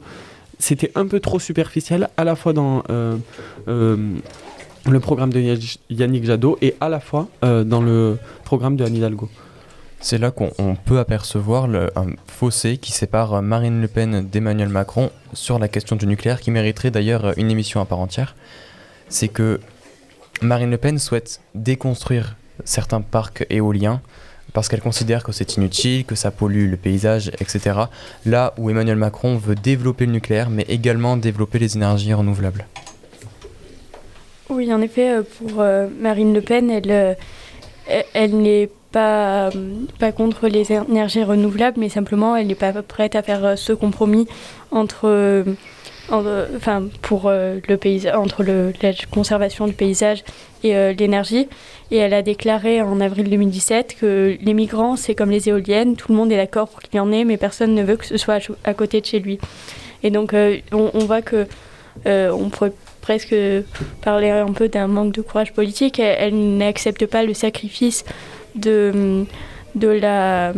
c'était 0.59 0.91
un 0.95 1.07
peu 1.07 1.21
trop 1.21 1.39
superficiel, 1.39 2.09
à 2.17 2.25
la 2.25 2.35
fois 2.35 2.51
dans 2.51 2.83
euh, 2.89 3.15
le 4.85 4.99
programme 4.99 5.31
de 5.31 5.57
Yannick 5.89 6.25
Jadot 6.25 6.57
et 6.61 6.75
à 6.81 6.89
la 6.89 6.99
fois 6.99 7.27
dans 7.41 7.81
le 7.81 8.17
programme 8.43 8.75
de 8.75 8.83
Anne 8.83 8.95
Hidalgo. 8.95 9.29
C'est 9.99 10.17
là 10.17 10.31
qu'on 10.31 10.75
peut 10.83 10.99
apercevoir 10.99 11.69
un 11.95 12.07
fossé 12.27 12.77
qui 12.77 12.91
sépare 12.91 13.41
Marine 13.41 13.79
Le 13.81 13.87
Pen 13.87 14.27
d'Emmanuel 14.27 14.67
Macron 14.67 15.11
sur 15.31 15.59
la 15.59 15.69
question 15.69 15.95
du 15.95 16.05
nucléaire, 16.05 16.41
qui 16.41 16.51
mériterait 16.51 16.91
d'ailleurs 16.91 17.33
une 17.37 17.49
émission 17.49 17.79
à 17.79 17.85
part 17.85 17.99
entière. 17.99 18.35
C'est 19.07 19.29
que 19.29 19.61
Marine 20.41 20.71
Le 20.71 20.77
Pen 20.77 20.99
souhaite 20.99 21.39
déconstruire 21.55 22.35
certains 22.65 22.99
parcs 22.99 23.45
éoliens 23.49 24.01
parce 24.51 24.67
qu'elle 24.67 24.81
considère 24.81 25.23
que 25.23 25.31
c'est 25.31 25.55
inutile, 25.55 26.03
que 26.03 26.15
ça 26.15 26.31
pollue 26.31 26.69
le 26.69 26.75
paysage, 26.75 27.29
etc. 27.39 27.79
Là 28.25 28.53
où 28.57 28.69
Emmanuel 28.69 28.97
Macron 28.97 29.37
veut 29.37 29.55
développer 29.55 30.05
le 30.05 30.11
nucléaire, 30.11 30.49
mais 30.49 30.65
également 30.67 31.15
développer 31.15 31.59
les 31.59 31.77
énergies 31.77 32.13
renouvelables. 32.13 32.65
Oui, 34.55 34.72
en 34.72 34.81
effet, 34.81 35.10
euh, 35.10 35.24
pour 35.24 35.62
euh, 35.62 35.88
Marine 36.00 36.31
Le 36.31 36.41
Pen, 36.41 36.69
elle, 36.69 36.91
euh, 36.91 37.13
elle 38.13 38.38
n'est 38.38 38.69
pas, 38.91 39.50
pas 39.98 40.12
contre 40.12 40.48
les 40.48 40.72
énergies 40.72 41.24
renouvelables, 41.24 41.79
mais 41.79 41.89
simplement 41.89 42.36
elle 42.36 42.48
n'est 42.48 42.55
pas 42.55 42.72
prête 42.83 43.15
à 43.15 43.24
faire 43.24 43.57
ce 43.57 43.74
compromis 43.74 44.27
entre, 44.69 45.43
enfin, 46.12 46.83
pour 47.01 47.31
le 47.31 47.75
paysage, 47.75 48.15
entre 48.15 48.43
la 48.43 48.91
conservation 49.12 49.65
du 49.65 49.74
paysage 49.74 50.24
et 50.63 50.93
l'énergie. 50.93 51.48
Et 51.89 51.98
elle 51.98 52.13
a 52.13 52.22
déclaré 52.22 52.83
en 52.83 53.01
avril 53.01 53.31
2017 53.31 53.98
que 54.00 54.38
les 54.39 54.53
migrants, 54.53 54.95
c'est 54.95 55.15
comme 55.15 55.31
les 55.31 55.50
éoliennes, 55.50 55.95
tout 55.95 56.12
le 56.12 56.17
monde 56.17 56.31
est 56.31 56.38
d'accord 56.38 56.69
pour 56.69 56.79
qu'il 56.81 56.98
y 56.98 57.00
en 57.00 57.12
ait, 57.12 57.24
mais 57.24 57.38
personne 57.38 57.74
ne 57.74 57.81
veut 57.81 57.98
que 57.98 58.05
ce 58.05 58.17
soit 58.17 58.48
à, 58.63 58.74
côté 58.75 59.01
de 59.01 59.07
chez 59.07 59.19
lui. 59.19 59.39
Et 60.03 60.12
donc 60.12 60.36
on, 60.72 60.91
on, 60.93 61.05
voit 61.05 61.24
que 61.24 61.48
on 62.05 62.50
pourrait 62.50 62.74
presque 63.03 63.36
parler 64.01 64.29
un 64.29 64.53
peu 64.53 64.67
d'un 64.69 64.88
manque 64.88 65.13
de 65.13 65.22
courage 65.22 65.53
politique. 65.53 66.00
Elle, 66.00 66.57
n'accepte 66.57 67.05
pas 67.05 67.24
le 67.24 67.36
sacrifice 67.36 68.03
de 68.55 69.25
de 69.75 69.88
la 69.88 70.53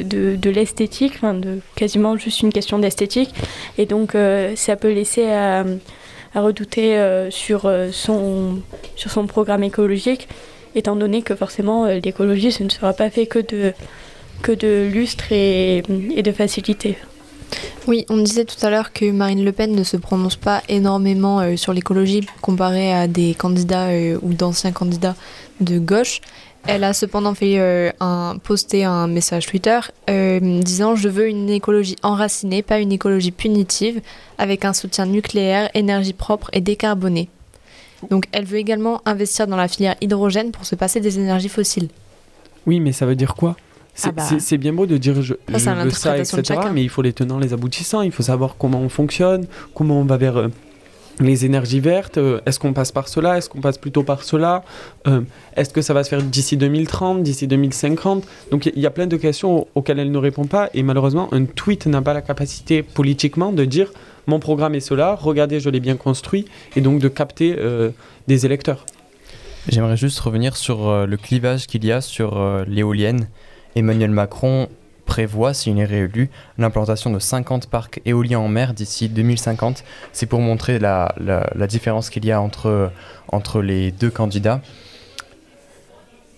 de, 0.00 0.36
de 0.36 0.50
l'esthétique, 0.50 1.14
enfin 1.16 1.34
de 1.34 1.60
quasiment 1.74 2.16
juste 2.16 2.42
une 2.42 2.52
question 2.52 2.78
d'esthétique, 2.78 3.34
et 3.78 3.86
donc 3.86 4.14
euh, 4.14 4.54
ça 4.56 4.76
peut 4.76 4.92
laisser 4.92 5.24
à, 5.30 5.64
à 6.34 6.40
redouter 6.40 6.98
sur, 7.30 7.70
son, 7.92 8.60
sur 8.94 9.10
son 9.10 9.26
programme 9.26 9.64
écologique, 9.64 10.28
étant 10.74 10.96
donné 10.96 11.22
que 11.22 11.34
forcément 11.34 11.86
l'écologie, 11.86 12.52
ce 12.52 12.62
ne 12.62 12.68
sera 12.68 12.92
pas 12.92 13.08
fait 13.08 13.26
que 13.26 13.38
de, 13.38 13.72
que 14.42 14.52
de 14.52 14.86
lustre 14.92 15.32
et, 15.32 15.82
et 16.14 16.22
de 16.22 16.32
facilité. 16.32 16.98
Oui, 17.88 18.06
on 18.08 18.16
disait 18.18 18.44
tout 18.44 18.64
à 18.64 18.70
l'heure 18.70 18.92
que 18.92 19.10
Marine 19.10 19.44
Le 19.44 19.52
Pen 19.52 19.74
ne 19.74 19.82
se 19.82 19.96
prononce 19.96 20.36
pas 20.36 20.62
énormément 20.68 21.40
euh, 21.40 21.56
sur 21.56 21.72
l'écologie 21.72 22.26
comparé 22.40 22.92
à 22.92 23.08
des 23.08 23.34
candidats 23.34 23.88
euh, 23.88 24.18
ou 24.22 24.34
d'anciens 24.34 24.72
candidats 24.72 25.16
de 25.60 25.78
gauche. 25.78 26.20
Elle 26.66 26.84
a 26.84 26.92
cependant 26.92 27.34
fait 27.34 27.58
euh, 27.58 27.90
un, 27.98 28.36
poster 28.42 28.84
un 28.84 29.08
message 29.08 29.46
Twitter 29.46 29.80
disant 30.08 30.94
Je 30.94 31.08
veux 31.08 31.26
une 31.26 31.50
écologie 31.50 31.96
enracinée, 32.04 32.62
pas 32.62 32.78
une 32.78 32.92
écologie 32.92 33.32
punitive, 33.32 34.00
avec 34.38 34.64
un 34.64 34.72
soutien 34.72 35.06
nucléaire, 35.06 35.68
énergie 35.74 36.12
propre 36.12 36.50
et 36.52 36.60
décarbonée. 36.60 37.28
Donc 38.10 38.26
elle 38.30 38.44
veut 38.44 38.58
également 38.58 39.00
investir 39.06 39.48
dans 39.48 39.56
la 39.56 39.66
filière 39.66 39.96
hydrogène 40.00 40.52
pour 40.52 40.64
se 40.64 40.76
passer 40.76 41.00
des 41.00 41.18
énergies 41.18 41.48
fossiles. 41.48 41.88
Oui, 42.66 42.78
mais 42.78 42.92
ça 42.92 43.06
veut 43.06 43.16
dire 43.16 43.34
quoi? 43.34 43.56
Ah 44.04 44.12
bah. 44.12 44.22
C'est 44.38 44.58
bien 44.58 44.72
beau 44.72 44.86
de 44.86 44.96
dire 44.96 45.20
je, 45.22 45.34
ça, 45.58 45.74
veux 45.74 45.90
ça, 45.90 46.18
etc. 46.18 46.60
Mais 46.72 46.82
il 46.82 46.88
faut 46.88 47.02
les 47.02 47.12
tenants, 47.12 47.38
les 47.38 47.52
aboutissants. 47.52 48.02
Il 48.02 48.12
faut 48.12 48.22
savoir 48.22 48.56
comment 48.58 48.80
on 48.80 48.88
fonctionne, 48.88 49.46
comment 49.74 50.00
on 50.00 50.04
va 50.04 50.16
vers 50.16 50.38
euh, 50.38 50.48
les 51.20 51.44
énergies 51.44 51.80
vertes. 51.80 52.16
Euh, 52.16 52.40
est-ce 52.46 52.58
qu'on 52.58 52.72
passe 52.72 52.90
par 52.90 53.08
cela? 53.08 53.36
Est-ce 53.36 53.50
qu'on 53.50 53.60
passe 53.60 53.76
plutôt 53.76 54.02
par 54.02 54.22
cela? 54.22 54.64
Euh, 55.06 55.20
Est-ce 55.56 55.70
que 55.70 55.82
ça 55.82 55.92
va 55.92 56.04
se 56.04 56.08
faire 56.08 56.22
d'ici 56.22 56.56
2030, 56.56 57.22
d'ici 57.22 57.46
2050 57.46 58.24
Donc 58.50 58.66
il 58.66 58.80
y 58.80 58.86
a 58.86 58.90
plein 58.90 59.06
de 59.06 59.16
questions 59.16 59.66
auxquelles 59.74 59.98
elle 59.98 60.10
ne 60.10 60.18
répond 60.18 60.46
pas. 60.46 60.70
Et 60.72 60.82
malheureusement, 60.82 61.28
un 61.32 61.44
tweet 61.44 61.86
n'a 61.86 62.00
pas 62.00 62.14
la 62.14 62.22
capacité 62.22 62.82
politiquement 62.82 63.52
de 63.52 63.64
dire 63.64 63.92
mon 64.26 64.38
programme 64.38 64.74
est 64.74 64.80
cela, 64.80 65.16
regardez, 65.20 65.58
je 65.58 65.68
l'ai 65.68 65.80
bien 65.80 65.96
construit, 65.96 66.44
et 66.76 66.80
donc 66.80 67.00
de 67.00 67.08
capter 67.08 67.58
des 68.28 68.46
électeurs. 68.46 68.86
J'aimerais 69.68 69.96
juste 69.96 70.20
revenir 70.20 70.56
sur 70.56 71.08
le 71.08 71.16
clivage 71.16 71.66
qu'il 71.66 71.84
y 71.84 71.90
a 71.90 72.00
sur 72.00 72.40
l'éolienne 72.68 73.26
Emmanuel 73.76 74.10
Macron 74.10 74.68
prévoit, 75.06 75.52
s'il 75.52 75.78
est 75.78 75.84
réélu, 75.84 76.30
l'implantation 76.58 77.10
de 77.10 77.18
50 77.18 77.68
parcs 77.68 78.00
éoliens 78.04 78.38
en 78.38 78.48
mer 78.48 78.72
d'ici 78.72 79.08
2050. 79.08 79.84
C'est 80.12 80.26
pour 80.26 80.40
montrer 80.40 80.78
la, 80.78 81.14
différence 81.68 82.10
qu'il 82.10 82.24
y 82.24 82.32
a 82.32 82.40
entre, 82.40 83.62
les 83.62 83.92
deux 83.92 84.10
candidats. 84.10 84.60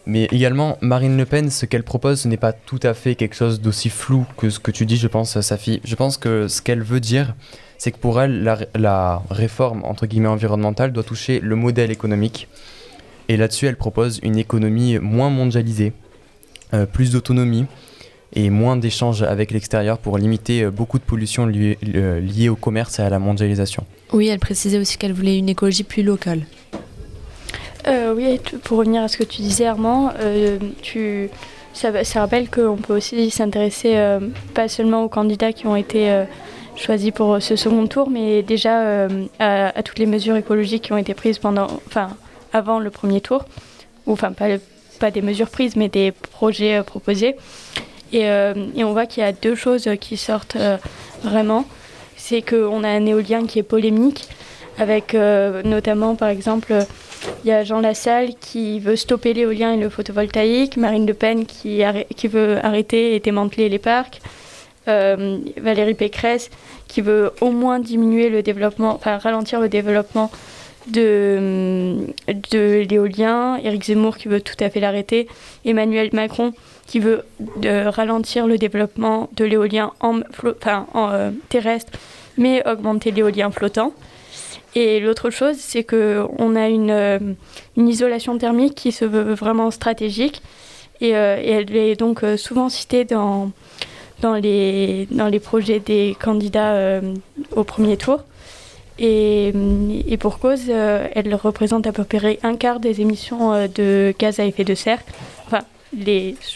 Mais 0.06 0.24
également, 0.32 0.76
Marine 0.80 1.16
Le 1.16 1.24
Pen, 1.24 1.50
ce 1.50 1.64
qu'elle 1.66 1.82
propose, 1.82 2.22
ce 2.22 2.28
n'est 2.28 2.36
pas 2.36 2.52
tout 2.52 2.80
à 2.82 2.92
fait 2.92 3.14
quelque 3.14 3.36
chose 3.36 3.60
d'aussi 3.60 3.88
flou 3.88 4.26
que 4.36 4.50
ce 4.50 4.58
que 4.58 4.70
tu 4.70 4.84
dis, 4.84 4.96
je 4.96 5.08
pense, 5.08 5.40
Safi. 5.40 5.80
Je 5.84 5.94
pense 5.94 6.18
que 6.18 6.46
ce 6.46 6.60
qu'elle 6.60 6.82
veut 6.82 7.00
dire, 7.00 7.34
c'est 7.78 7.90
que 7.90 7.98
pour 7.98 8.20
elle, 8.20 8.42
la, 8.42 8.58
la, 8.74 9.22
réforme, 9.30 9.82
entre 9.84 10.06
guillemets, 10.06 10.28
environnementale 10.28 10.92
doit 10.92 11.04
toucher 11.04 11.40
le 11.40 11.56
modèle 11.56 11.90
économique. 11.90 12.48
Et 13.28 13.38
là-dessus, 13.38 13.66
elle 13.66 13.76
propose 13.76 14.20
une 14.22 14.36
économie 14.36 14.98
moins 14.98 15.30
mondialisée, 15.30 15.94
plus 16.92 17.12
d'autonomie 17.12 17.66
et 18.34 18.50
moins 18.50 18.76
d'échanges 18.76 19.22
avec 19.22 19.50
l'extérieur 19.50 19.98
pour 19.98 20.18
limiter 20.18 20.62
euh, 20.62 20.70
beaucoup 20.70 20.98
de 20.98 21.04
pollution 21.04 21.50
euh, 21.94 22.48
au 22.48 22.56
commerce 22.56 22.98
et 22.98 23.02
à 23.02 23.08
la 23.08 23.18
mondialisation. 23.18 23.84
Oui, 24.12 24.28
elle 24.28 24.40
précisait 24.40 24.78
aussi 24.78 24.98
qu'elle 24.98 25.12
voulait 25.12 25.38
une 25.38 25.48
écologie 25.48 25.84
plus 25.84 26.02
locale. 26.02 26.42
oui, 28.16 28.40
pour 28.64 28.78
revenir 28.78 29.02
à 29.02 29.08
ce 29.08 29.16
que 29.16 29.24
tu 29.24 29.42
disais 29.42 29.66
Armand, 29.66 30.12
tu, 30.82 31.28
ça, 31.72 31.90
rappelle 32.14 32.48
qu'on 32.48 32.76
peut 32.76 32.96
aussi 32.96 33.30
s'intéresser 33.30 34.18
pas 34.54 34.68
seulement 34.68 35.02
aux 35.04 35.08
candidats 35.08 35.52
qui 35.52 35.66
ont 35.66 35.76
été 35.76 36.24
choisis 36.76 37.10
pour 37.10 37.42
ce 37.42 37.56
second 37.56 37.86
tour, 37.86 38.08
mais 38.08 38.42
déjà 38.42 39.06
à, 39.38 39.78
à, 39.78 39.82
toutes 39.82 39.98
les 39.98 40.06
mesures 40.06 40.36
écologiques 40.36 40.84
qui 40.84 40.92
ont 40.92 40.98
été 40.98 41.12
prises 41.12 41.38
pendant, 41.38 41.66
enfin, 41.86 42.10
avant 42.52 42.78
le 42.78 42.90
premier 42.90 43.20
tour, 43.20 43.44
ou 44.06 44.12
enfin 44.12 44.32
pas 44.32 44.48
le 44.48 44.60
des 45.10 45.22
mesures 45.22 45.50
prises, 45.50 45.76
mais 45.76 45.88
des 45.88 46.12
projets 46.12 46.78
euh, 46.78 46.82
proposés. 46.82 47.36
Et, 48.12 48.28
euh, 48.28 48.54
et, 48.76 48.84
on 48.84 48.92
voit 48.92 49.06
qu'il 49.06 49.22
y 49.22 49.26
a 49.26 49.32
deux 49.32 49.54
choses 49.54 49.88
qui 50.00 50.16
sortent 50.16 50.56
euh, 50.56 50.76
vraiment. 51.22 51.64
C'est 52.16 52.42
qu'on 52.42 52.84
a 52.84 52.88
un 52.88 53.06
éolien 53.06 53.46
qui 53.46 53.58
est 53.58 53.64
polémique, 53.64 54.28
avec 54.78 55.14
notamment, 55.14 56.14
par 56.14 56.28
exemple, 56.28 56.74
il 57.44 57.48
y 57.48 57.52
a 57.52 57.64
Jean 57.64 57.80
Lassalle 57.80 58.34
qui 58.40 58.80
veut 58.80 58.96
stopper 58.96 59.34
l'éolien 59.34 59.74
et 59.74 59.76
le 59.76 59.88
photovoltaïque, 59.88 60.76
Marine 60.78 61.06
Le 61.06 61.12
Pen 61.12 61.44
qui, 61.44 61.82
qui 62.16 62.28
veut 62.28 62.64
arrêter 62.64 63.14
et 63.14 63.20
démanteler 63.20 63.68
les 63.68 63.78
parcs, 63.78 64.20
Valérie 64.86 65.94
Pécresse 65.94 66.50
qui 66.88 67.00
veut 67.02 67.32
au 67.40 67.50
moins 67.50 67.78
diminuer 67.78 68.30
le 68.30 68.42
développement, 68.42 68.94
enfin 68.94 69.18
ralentir 69.18 69.60
le 69.60 69.68
développement 69.68 70.30
de, 70.88 71.96
de 72.50 72.86
l'éolien, 72.88 73.56
Éric 73.56 73.84
Zemmour 73.84 74.16
qui 74.16 74.28
veut 74.28 74.40
tout 74.40 74.56
à 74.60 74.70
fait 74.70 74.80
l'arrêter, 74.80 75.28
Emmanuel 75.64 76.10
Macron 76.12 76.52
qui 76.86 77.00
veut 77.00 77.24
de 77.56 77.86
ralentir 77.86 78.46
le 78.46 78.58
développement 78.58 79.28
de 79.36 79.44
l'éolien 79.44 79.92
en, 80.00 80.20
enfin, 80.44 80.86
en 80.94 81.10
euh, 81.10 81.30
terrestre, 81.48 81.92
mais 82.36 82.66
augmenter 82.68 83.10
l'éolien 83.10 83.50
flottant. 83.50 83.92
Et 84.74 85.00
l'autre 85.00 85.30
chose, 85.30 85.56
c'est 85.58 85.84
qu'on 85.84 86.56
a 86.56 86.68
une, 86.68 86.90
euh, 86.90 87.18
une, 87.76 87.88
isolation 87.88 88.36
thermique 88.38 88.74
qui 88.74 88.92
se 88.92 89.04
veut 89.04 89.34
vraiment 89.34 89.70
stratégique, 89.70 90.42
et, 91.00 91.16
euh, 91.16 91.38
et 91.40 91.50
elle 91.50 91.76
est 91.76 91.96
donc 91.96 92.22
souvent 92.36 92.68
citée 92.68 93.04
dans, 93.04 93.50
dans, 94.20 94.34
les, 94.34 95.06
dans 95.10 95.28
les 95.28 95.40
projets 95.40 95.80
des 95.80 96.16
candidats 96.20 97.00
au 97.54 97.64
premier 97.64 97.96
tour. 97.96 98.20
Et, 98.98 99.52
pour 100.20 100.38
cause, 100.38 100.66
euh, 100.68 101.08
elle 101.14 101.34
représente 101.34 101.86
à 101.86 101.92
peu 101.92 102.04
près 102.04 102.38
un 102.42 102.56
quart 102.56 102.80
des 102.80 103.00
émissions 103.00 103.52
euh, 103.52 103.66
de 103.66 104.14
gaz 104.18 104.38
à 104.38 104.44
effet 104.44 104.64
de 104.64 104.74
serre. 104.74 105.00
Enfin, 105.46 105.62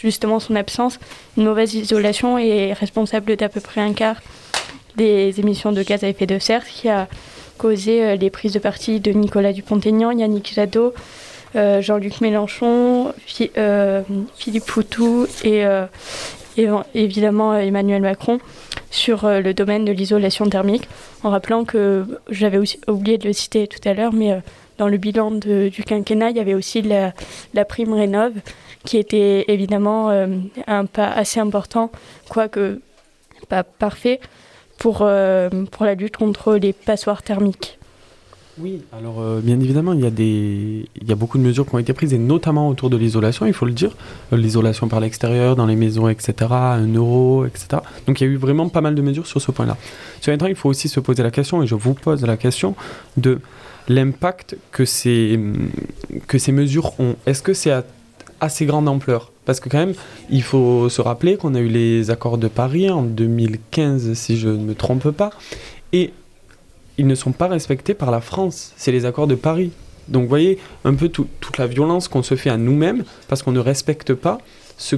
justement 0.01 0.39
son 0.39 0.55
absence, 0.55 0.99
une 1.37 1.45
mauvaise 1.45 1.73
isolation 1.73 2.37
est 2.37 2.73
responsable 2.73 3.35
d'à 3.35 3.49
peu 3.49 3.59
près 3.59 3.81
un 3.81 3.93
quart 3.93 4.21
des 4.95 5.39
émissions 5.39 5.71
de 5.71 5.83
gaz 5.83 6.03
à 6.03 6.07
effet 6.07 6.25
de 6.25 6.39
serre, 6.39 6.63
ce 6.65 6.81
qui 6.81 6.89
a 6.89 7.07
causé 7.57 8.03
euh, 8.03 8.15
les 8.15 8.29
prises 8.29 8.53
de 8.53 8.59
parti 8.59 8.99
de 8.99 9.11
Nicolas 9.11 9.53
Dupont-Aignan, 9.53 10.11
Yannick 10.11 10.53
Jadot, 10.53 10.93
Jean-Luc 11.55 12.21
Mélenchon, 12.21 13.11
Philippe 13.25 14.65
Poutou 14.67 15.25
et 15.43 15.65
évidemment 16.93 17.55
Emmanuel 17.55 18.03
Macron 18.03 18.37
sur 18.91 19.25
euh, 19.25 19.41
le 19.41 19.53
domaine 19.53 19.85
de 19.85 19.91
l'isolation 19.91 20.47
thermique, 20.49 20.87
en 21.23 21.29
rappelant 21.29 21.65
que 21.65 22.05
j'avais 22.29 22.59
oublié 22.87 23.17
de 23.17 23.27
le 23.27 23.33
citer 23.33 23.67
tout 23.67 23.79
à 23.87 23.93
l'heure, 23.93 24.13
mais 24.13 24.33
euh, 24.33 24.39
dans 24.77 24.87
le 24.87 24.97
bilan 24.97 25.31
du 25.31 25.83
quinquennat, 25.85 26.29
il 26.29 26.37
y 26.37 26.39
avait 26.39 26.53
aussi 26.53 26.81
la, 26.81 27.65
prime 27.65 27.93
Rénov, 27.93 28.33
qui 28.85 28.97
était 28.97 29.45
évidemment 29.49 30.09
euh, 30.09 30.27
un 30.67 30.85
pas 30.85 31.07
assez 31.07 31.39
important, 31.41 31.91
quoique 32.29 32.79
pas 33.49 33.63
parfait, 33.63 34.21
pour, 34.77 34.99
pour 34.99 35.85
la 35.85 35.95
lutte 35.95 36.15
contre 36.15 36.55
les 36.55 36.71
passoires 36.71 37.21
thermiques. 37.21 37.78
Oui, 38.61 38.81
alors 38.91 39.21
euh, 39.21 39.39
bien 39.41 39.57
évidemment, 39.59 39.93
il 39.93 40.01
y, 40.01 40.05
a 40.05 40.09
des, 40.09 40.85
il 41.01 41.07
y 41.07 41.11
a 41.13 41.15
beaucoup 41.15 41.37
de 41.37 41.43
mesures 41.43 41.65
qui 41.65 41.75
ont 41.75 41.79
été 41.79 41.93
prises, 41.93 42.13
et 42.13 42.17
notamment 42.17 42.67
autour 42.67 42.89
de 42.89 42.97
l'isolation, 42.97 43.45
il 43.45 43.53
faut 43.53 43.65
le 43.65 43.71
dire. 43.71 43.95
Euh, 44.33 44.37
l'isolation 44.37 44.89
par 44.89 44.99
l'extérieur, 44.99 45.55
dans 45.55 45.65
les 45.65 45.77
maisons, 45.77 46.09
etc., 46.09 46.33
un 46.51 46.93
euro, 46.93 47.45
etc. 47.45 47.81
Donc 48.05 48.19
il 48.19 48.27
y 48.27 48.27
a 48.27 48.33
eu 48.33 48.35
vraiment 48.35 48.67
pas 48.67 48.81
mal 48.81 48.95
de 48.95 49.01
mesures 49.01 49.27
sur 49.27 49.41
ce 49.41 49.51
point-là. 49.51 49.77
Sur 50.19 50.37
temps, 50.37 50.47
il 50.47 50.55
faut 50.55 50.67
aussi 50.67 50.89
se 50.89 50.99
poser 50.99 51.23
la 51.23 51.31
question, 51.31 51.63
et 51.63 51.67
je 51.67 51.75
vous 51.75 51.93
pose 51.93 52.25
la 52.25 52.35
question, 52.35 52.75
de 53.15 53.39
l'impact 53.87 54.57
que 54.71 54.83
ces, 54.83 55.39
que 56.27 56.37
ces 56.37 56.51
mesures 56.51 56.99
ont. 56.99 57.15
Est-ce 57.25 57.41
que 57.41 57.53
c'est 57.53 57.73
assez 58.41 58.65
grande 58.65 58.89
ampleur 58.89 59.31
Parce 59.45 59.61
que 59.61 59.69
quand 59.69 59.79
même, 59.79 59.93
il 60.29 60.43
faut 60.43 60.89
se 60.89 61.01
rappeler 61.01 61.37
qu'on 61.37 61.55
a 61.55 61.59
eu 61.59 61.69
les 61.69 62.11
accords 62.11 62.37
de 62.37 62.49
Paris 62.49 62.89
en 62.89 63.03
2015, 63.03 64.13
si 64.13 64.37
je 64.37 64.49
ne 64.49 64.57
me 64.57 64.75
trompe 64.75 65.11
pas, 65.11 65.31
et 65.93 66.11
ils 66.99 67.07
ne 67.07 67.15
sont 67.15 67.31
pas 67.31 67.47
respectés 67.47 67.93
par 67.93 68.11
la 68.11 68.19
France. 68.19 68.73
C'est 68.75 68.91
les 68.91 69.05
accords 69.05 69.27
de 69.27 69.35
Paris. 69.35 69.71
Donc 70.09 70.23
vous 70.23 70.29
voyez 70.29 70.59
un 70.83 70.93
peu 70.93 71.07
toute 71.07 71.57
la 71.57 71.65
violence 71.65 72.07
qu'on 72.07 72.23
se 72.23 72.35
fait 72.35 72.49
à 72.49 72.57
nous-mêmes 72.57 73.03
parce 73.27 73.41
qu'on 73.41 73.51
ne 73.51 73.59
respecte 73.59 74.13
pas 74.13 74.39
ce, 74.77 74.95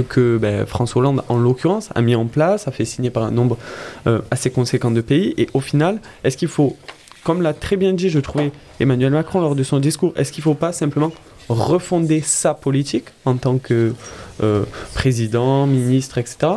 que 0.00 0.38
ben, 0.38 0.66
François 0.66 1.00
Hollande, 1.00 1.24
en 1.28 1.38
l'occurrence, 1.38 1.90
a 1.94 2.00
mis 2.00 2.14
en 2.14 2.26
place, 2.26 2.68
a 2.68 2.70
fait 2.70 2.84
signer 2.84 3.10
par 3.10 3.24
un 3.24 3.30
nombre 3.30 3.58
euh, 4.06 4.20
assez 4.30 4.50
conséquent 4.50 4.90
de 4.90 5.00
pays. 5.00 5.34
Et 5.36 5.48
au 5.54 5.60
final, 5.60 6.00
est-ce 6.24 6.36
qu'il 6.36 6.48
faut, 6.48 6.76
comme 7.24 7.42
l'a 7.42 7.54
très 7.54 7.76
bien 7.76 7.92
dit, 7.92 8.08
je 8.08 8.18
trouvais, 8.18 8.52
Emmanuel 8.80 9.12
Macron 9.12 9.40
lors 9.40 9.54
de 9.54 9.62
son 9.62 9.78
discours, 9.78 10.12
est-ce 10.16 10.32
qu'il 10.32 10.42
ne 10.42 10.44
faut 10.44 10.54
pas 10.54 10.72
simplement 10.72 11.12
refonder 11.48 12.20
sa 12.20 12.54
politique 12.54 13.06
en 13.24 13.36
tant 13.36 13.58
que 13.58 13.94
euh, 14.42 14.64
président, 14.94 15.66
ministre, 15.66 16.18
etc., 16.18 16.52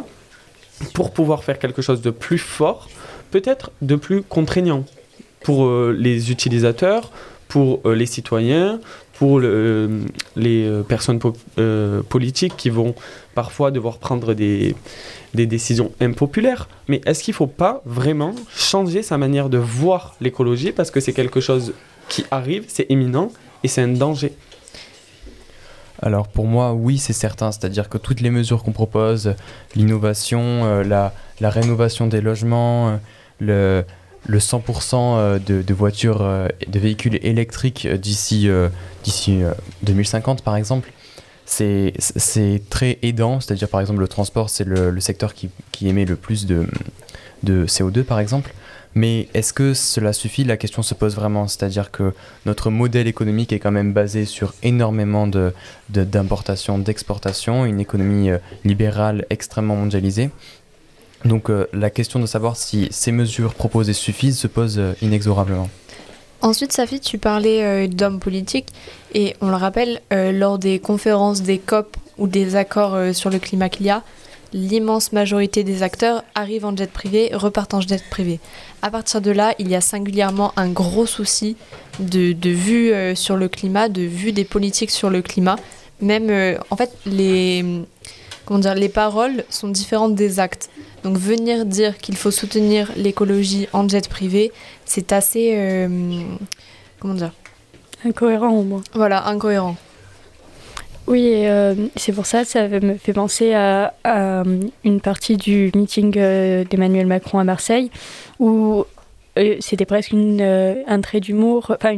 pour 0.94 1.12
pouvoir 1.12 1.44
faire 1.44 1.60
quelque 1.60 1.82
chose 1.82 2.02
de 2.02 2.12
plus 2.12 2.38
fort 2.38 2.90
peut-être 3.32 3.72
de 3.82 3.96
plus 3.96 4.22
contraignant 4.22 4.86
pour 5.44 5.66
euh, 5.66 5.96
les 5.98 6.32
utilisateurs, 6.32 7.12
pour 7.48 7.82
euh, 7.86 7.94
les 7.96 8.06
citoyens, 8.06 8.80
pour 9.14 9.40
le- 9.40 10.02
les 10.36 10.66
euh, 10.66 10.82
personnes 10.82 11.20
po- 11.20 11.34
euh, 11.60 12.02
politiques 12.02 12.58
qui 12.58 12.70
vont 12.70 12.96
parfois 13.36 13.72
devoir 13.72 13.98
prendre 14.00 14.34
des, 14.34 14.76
des 15.34 15.46
décisions 15.46 15.92
impopulaires. 16.02 16.68
Mais 16.88 17.02
est-ce 17.06 17.24
qu'il 17.24 17.32
ne 17.34 17.38
faut 17.38 17.48
pas 17.48 17.82
vraiment 17.86 18.34
changer 18.56 19.04
sa 19.04 19.18
manière 19.18 19.50
de 19.50 19.58
voir 19.58 20.16
l'écologie? 20.22 20.72
Parce 20.72 20.92
que 20.92 21.00
c'est 21.00 21.14
quelque 21.14 21.40
chose 21.40 21.74
qui 22.10 22.26
arrive, 22.32 22.66
c'est 22.68 22.88
imminent 22.90 23.32
et 23.64 23.68
c'est 23.68 23.82
un 23.82 23.90
danger 23.90 24.34
Alors 26.02 26.28
pour 26.28 26.46
moi, 26.46 26.74
oui, 26.74 26.98
c'est 26.98 27.14
certain. 27.14 27.52
C'est-à-dire 27.52 27.90
que 27.90 27.98
toutes 27.98 28.22
les 28.22 28.30
mesures 28.30 28.64
qu'on 28.64 28.72
propose, 28.72 29.36
l'innovation, 29.76 30.66
euh, 30.66 30.84
la, 30.84 31.50
rénovation 31.50 32.08
des 32.08 32.22
logements, 32.22 32.90
euh, 32.90 32.98
le, 33.40 33.86
le 34.28 34.40
100% 34.40 34.96
euh, 34.96 35.40
de, 35.40 35.62
de 35.62 35.74
voitures, 35.74 36.20
de 36.68 36.80
véhicules 36.80 37.20
électriques 37.22 37.88
d'ici 37.88 38.50
euh, 38.50 38.70
d'ici 39.04 39.44
euh, 39.44 39.54
2050 39.84 40.44
par 40.44 40.56
exemple, 40.56 40.92
c'est 41.46 41.94
c'est 41.98 42.62
très 42.70 42.98
aidant. 43.02 43.40
C'est-à-dire 43.40 43.70
par 43.70 43.82
exemple 43.82 44.00
le 44.00 44.08
transport, 44.08 44.50
c'est 44.50 44.66
le, 44.66 44.90
le 44.90 45.02
secteur 45.02 45.34
qui, 45.34 45.50
qui 45.72 45.88
émet 45.88 46.06
le 46.06 46.16
plus 46.16 46.46
de, 46.46 46.68
de 47.44 47.66
CO2 47.66 48.04
par 48.04 48.20
exemple. 48.20 48.54
Mais 48.98 49.28
est-ce 49.34 49.52
que 49.52 49.74
cela 49.74 50.14
suffit? 50.14 50.46
La 50.46 50.56
question 50.56 50.82
se 50.82 50.94
pose 50.94 51.16
vraiment. 51.16 51.50
C'est-à-dire 51.50 51.92
que 51.92 52.14
notre 52.46 52.70
modèle 52.70 53.08
économique 53.08 53.52
est 53.52 53.60
quand 53.60 53.72
même 53.72 53.92
basé 53.92 54.24
sur 54.24 54.54
énormément 54.64 55.28
de, 55.28 55.54
de- 55.90 56.06
d'importation, 56.06 56.80
d'exportation, 56.80 57.66
une 57.66 57.82
économie 57.82 58.30
euh, 58.30 58.38
libérale 58.64 59.26
extrêmement 59.30 59.76
mondialisée. 59.76 60.30
Donc 61.26 61.50
euh, 61.50 61.68
la 61.74 61.90
question 61.90 62.20
de 62.22 62.26
savoir 62.26 62.56
si 62.56 62.88
ces 62.92 63.12
mesures 63.12 63.54
proposées 63.54 63.94
suffisent 63.94 64.40
se 64.40 64.48
pose 64.48 64.80
euh, 64.80 64.94
inexorablement. 65.02 65.70
Ensuite, 66.42 66.72
Safi, 66.72 67.00
tu 67.02 67.18
parlais 67.18 67.88
d'hommes 67.88 68.20
politiques 68.20 68.68
et 69.14 69.36
on 69.42 69.50
le 69.50 69.56
rappelle, 69.56 70.02
lors 70.12 70.60
des 70.60 70.78
conférences 70.80 71.42
des 71.42 71.58
COP 71.58 71.98
ou 72.20 72.28
des 72.28 72.56
accords 72.56 73.16
sur 73.16 73.32
le 73.32 73.40
climat 73.40 73.70
qu'il 73.70 73.88
y 73.88 73.90
a, 73.90 74.04
l'immense 74.54 75.12
majorité 75.12 75.64
des 75.64 75.82
acteurs 75.82 76.24
arrivent 76.36 76.66
en 76.66 76.76
jet 76.76 76.92
privé, 76.92 77.32
repartent 77.34 77.74
en 77.74 77.82
jet 77.82 78.04
privé. 78.12 78.40
À 78.86 78.92
partir 78.92 79.20
de 79.20 79.32
là, 79.32 79.56
il 79.58 79.68
y 79.68 79.74
a 79.74 79.82
singulièrement 79.82 80.54
un 80.58 80.70
gros 80.70 81.08
souci 81.08 81.58
de, 81.98 82.34
de 82.34 82.50
vue 82.52 82.94
euh, 82.94 83.16
sur 83.16 83.36
le 83.36 83.48
climat, 83.48 83.90
de 83.90 84.04
vue 84.04 84.32
des 84.32 84.46
politiques 84.46 84.92
sur 84.92 85.10
le 85.10 85.24
climat. 85.24 85.56
Même, 86.02 86.30
euh, 86.30 86.56
en 86.70 86.76
fait, 86.76 86.96
les, 87.08 87.66
comment 88.46 88.60
dire, 88.60 88.76
les 88.76 88.88
paroles 88.88 89.44
sont 89.50 89.70
différentes 89.70 90.14
des 90.14 90.40
actes. 90.40 90.70
Donc 91.04 91.18
venir 91.18 91.66
dire 91.66 91.98
qu'il 91.98 92.16
faut 92.16 92.30
soutenir 92.30 92.92
l'écologie 92.96 93.68
en 93.74 93.90
jet 93.90 94.08
privé, 94.08 94.52
c'est 94.86 95.14
assez 95.14 95.54
euh, 95.56 96.22
comment 97.00 97.16
dire 97.16 97.32
Incohérent 98.06 98.52
au 98.52 98.64
moins. 98.64 98.84
voilà 98.94 99.28
incohérent 99.28 99.78
Oui, 101.08 101.46
euh, 101.46 101.76
c'est 101.96 102.14
pour 102.14 102.26
ça, 102.26 102.46
ça 102.46 102.68
me 102.68 102.96
fait 102.96 103.14
penser 103.14 103.54
à, 103.54 103.94
euh, 104.08 104.44
une 104.84 105.02
partie 105.02 105.38
du 105.38 105.72
meeting 105.76 106.16
euh, 106.18 106.64
d'Emmanuel 106.64 107.06
Macron 107.06 107.38
à 107.38 107.44
Marseille, 107.44 107.92
où 108.40 108.86
c'était 109.60 109.86
presque 109.86 110.12
une, 110.12 110.42
un 110.88 111.02
trait 111.02 111.20
d'humour, 111.20 111.76
enfin 111.76 111.92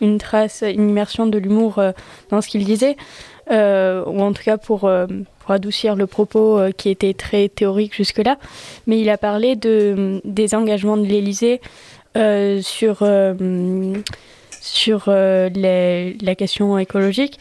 une, 0.00 0.18
trace, 0.18 0.62
une 0.62 0.90
immersion 0.90 1.26
de 1.26 1.38
l'humour 1.38 1.82
dans 2.28 2.42
ce 2.42 2.48
qu'il 2.48 2.62
disait, 2.62 2.94
ou 3.50 3.54
en 4.22 4.34
tout 4.34 4.42
cas 4.42 4.58
pour, 4.58 4.90
adoucir 5.48 5.96
le 5.96 6.06
propos 6.06 6.60
qui 6.76 6.90
était 6.90 7.14
très 7.14 7.48
théorique 7.48 7.96
jusque-là. 7.96 8.36
Mais 8.86 9.00
il 9.00 9.08
a 9.08 9.16
parlé 9.16 9.56
de, 9.56 10.20
des 10.24 10.54
engagements 10.54 10.98
de 10.98 11.06
l'Élysée 11.06 11.62
sur, 12.60 12.98
la 15.08 16.34
question 16.36 16.78
écologique. 16.78 17.40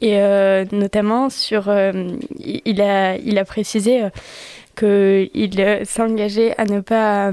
Et 0.00 0.18
euh, 0.18 0.64
notamment 0.72 1.30
sur, 1.30 1.68
euh, 1.68 2.16
il 2.38 2.80
a, 2.82 3.16
il 3.16 3.38
a 3.38 3.44
précisé 3.44 4.02
euh, 4.02 4.10
qu'il 4.76 5.86
s'engageait 5.86 6.54
à 6.58 6.64
ne 6.66 6.80
pas 6.80 7.32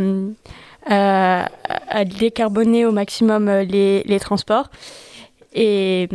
à, 0.85 2.05
décarboner 2.05 2.85
au 2.85 2.91
maximum 2.91 3.49
les, 3.49 4.03
les 4.03 4.19
transports. 4.19 4.69
Et, 5.55 6.09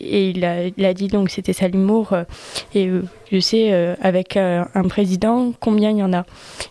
et 0.00 0.30
il, 0.30 0.44
a, 0.44 0.94
dit 0.94 1.06
donc 1.06 1.30
c'était 1.30 1.52
ça 1.52 1.68
l'humour. 1.68 2.14
Et 2.74 2.90
je 3.30 3.38
sais 3.38 3.72
avec 4.02 4.36
un 4.36 4.88
président 4.88 5.54
combien 5.60 5.90
il 5.90 5.98
y 5.98 6.02
en 6.02 6.12
a. 6.12 6.26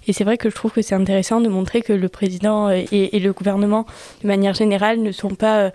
Et 0.08 0.14
c'est 0.14 0.24
vrai 0.26 0.38
que 0.38 0.50
je 0.50 0.56
trouve 0.56 0.72
que 0.72 0.82
c'est 0.82 0.94
intéressant 0.94 1.42
de 1.42 1.48
montrer 1.48 1.82
que 1.82 1.94
le 1.94 2.10
président 2.10 2.70
et, 2.70 2.86
et 2.92 3.20
le 3.20 3.34
gouvernement 3.34 3.86
de 4.22 4.28
manière 4.28 4.54
générale 4.54 5.00
ne 5.02 5.12
sont 5.12 5.34
pas 5.34 5.72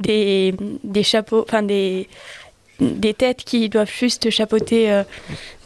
des, 0.00 0.54
des 0.82 1.02
chapeaux, 1.02 1.44
enfin 1.46 1.62
des 1.62 2.08
des 2.80 3.14
têtes 3.14 3.44
qui 3.44 3.68
doivent 3.68 3.90
juste 3.90 4.30
chapeauter 4.30 4.90
euh, 4.92 5.02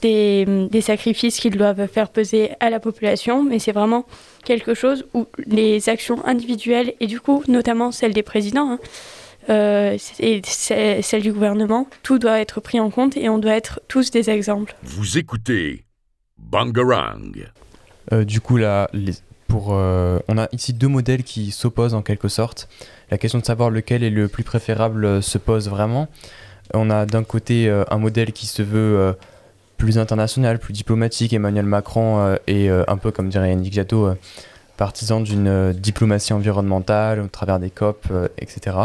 des, 0.03 0.44
des 0.70 0.81
sacrifices 0.81 1.38
qu'ils 1.38 1.57
doivent 1.57 1.87
faire 1.87 2.09
peser 2.09 2.50
à 2.61 2.70
la 2.70 2.81
population, 2.81 3.42
mais 3.42 3.59
c'est 3.59 3.72
vraiment 3.72 4.05
quelque 4.44 4.74
chose 4.74 5.07
où 5.14 5.27
les 5.46 5.88
actions 5.88 6.24
individuelles, 6.27 6.94
et 7.00 7.07
du 7.07 7.20
coup 7.20 7.42
notamment 7.48 7.92
celles 7.92 8.12
des 8.12 8.22
présidents, 8.22 8.72
hein, 8.72 8.79
euh, 9.50 9.96
et 10.20 10.42
celles 10.44 11.22
du 11.22 11.33
gouvernement, 11.33 11.87
tout 12.03 12.18
doit 12.18 12.40
être 12.40 12.61
pris 12.61 12.81
en 12.81 12.90
compte 12.90 13.16
et 13.16 13.29
on 13.29 13.38
doit 13.38 13.55
être 13.55 13.81
tous 13.88 14.11
des 14.11 14.31
exemples. 14.31 14.74
Vous 14.83 15.18
écoutez 15.18 15.85
Bangarang. 16.38 17.33
Euh, 18.12 18.24
du 18.24 18.40
coup, 18.40 18.57
là, 18.57 18.88
les- 18.92 19.12
pour, 19.48 19.68
euh, 19.74 20.18
on 20.29 20.37
a 20.38 20.48
ici 20.53 20.72
deux 20.72 20.88
modèles 20.88 21.22
qui 21.22 21.50
s'opposent 21.50 21.94
en 21.94 22.03
quelque 22.03 22.29
sorte. 22.29 22.68
La 23.11 23.18
question 23.18 23.38
de 23.38 23.44
savoir 23.44 23.70
lequel 23.70 24.03
est 24.03 24.11
le 24.11 24.29
plus 24.29 24.44
préférable 24.44 25.05
euh, 25.05 25.20
se 25.20 25.38
pose 25.38 25.68
vraiment. 25.68 26.09
On 26.72 26.90
a 26.90 27.05
d'un 27.05 27.24
côté 27.24 27.68
euh, 27.68 27.85
un 27.90 27.98
modèle 27.98 28.33
qui 28.33 28.46
se 28.46 28.62
veut 28.62 28.98
euh, 28.98 29.12
plus 29.77 29.98
international, 29.98 30.59
plus 30.59 30.72
diplomatique. 30.72 31.33
Emmanuel 31.33 31.66
Macron 31.66 32.37
est 32.46 32.68
euh, 32.70 32.85
un 32.88 32.96
peu, 32.96 33.11
comme 33.11 33.29
dirait 33.29 33.50
Yannick 33.50 33.74
Jadot, 33.74 34.14
partisan 34.77 35.20
d'une 35.20 35.72
diplomatie 35.72 36.33
environnementale 36.33 37.20
au 37.20 37.27
travers 37.27 37.59
des 37.59 37.70
COP, 37.70 38.07
etc. 38.38 38.77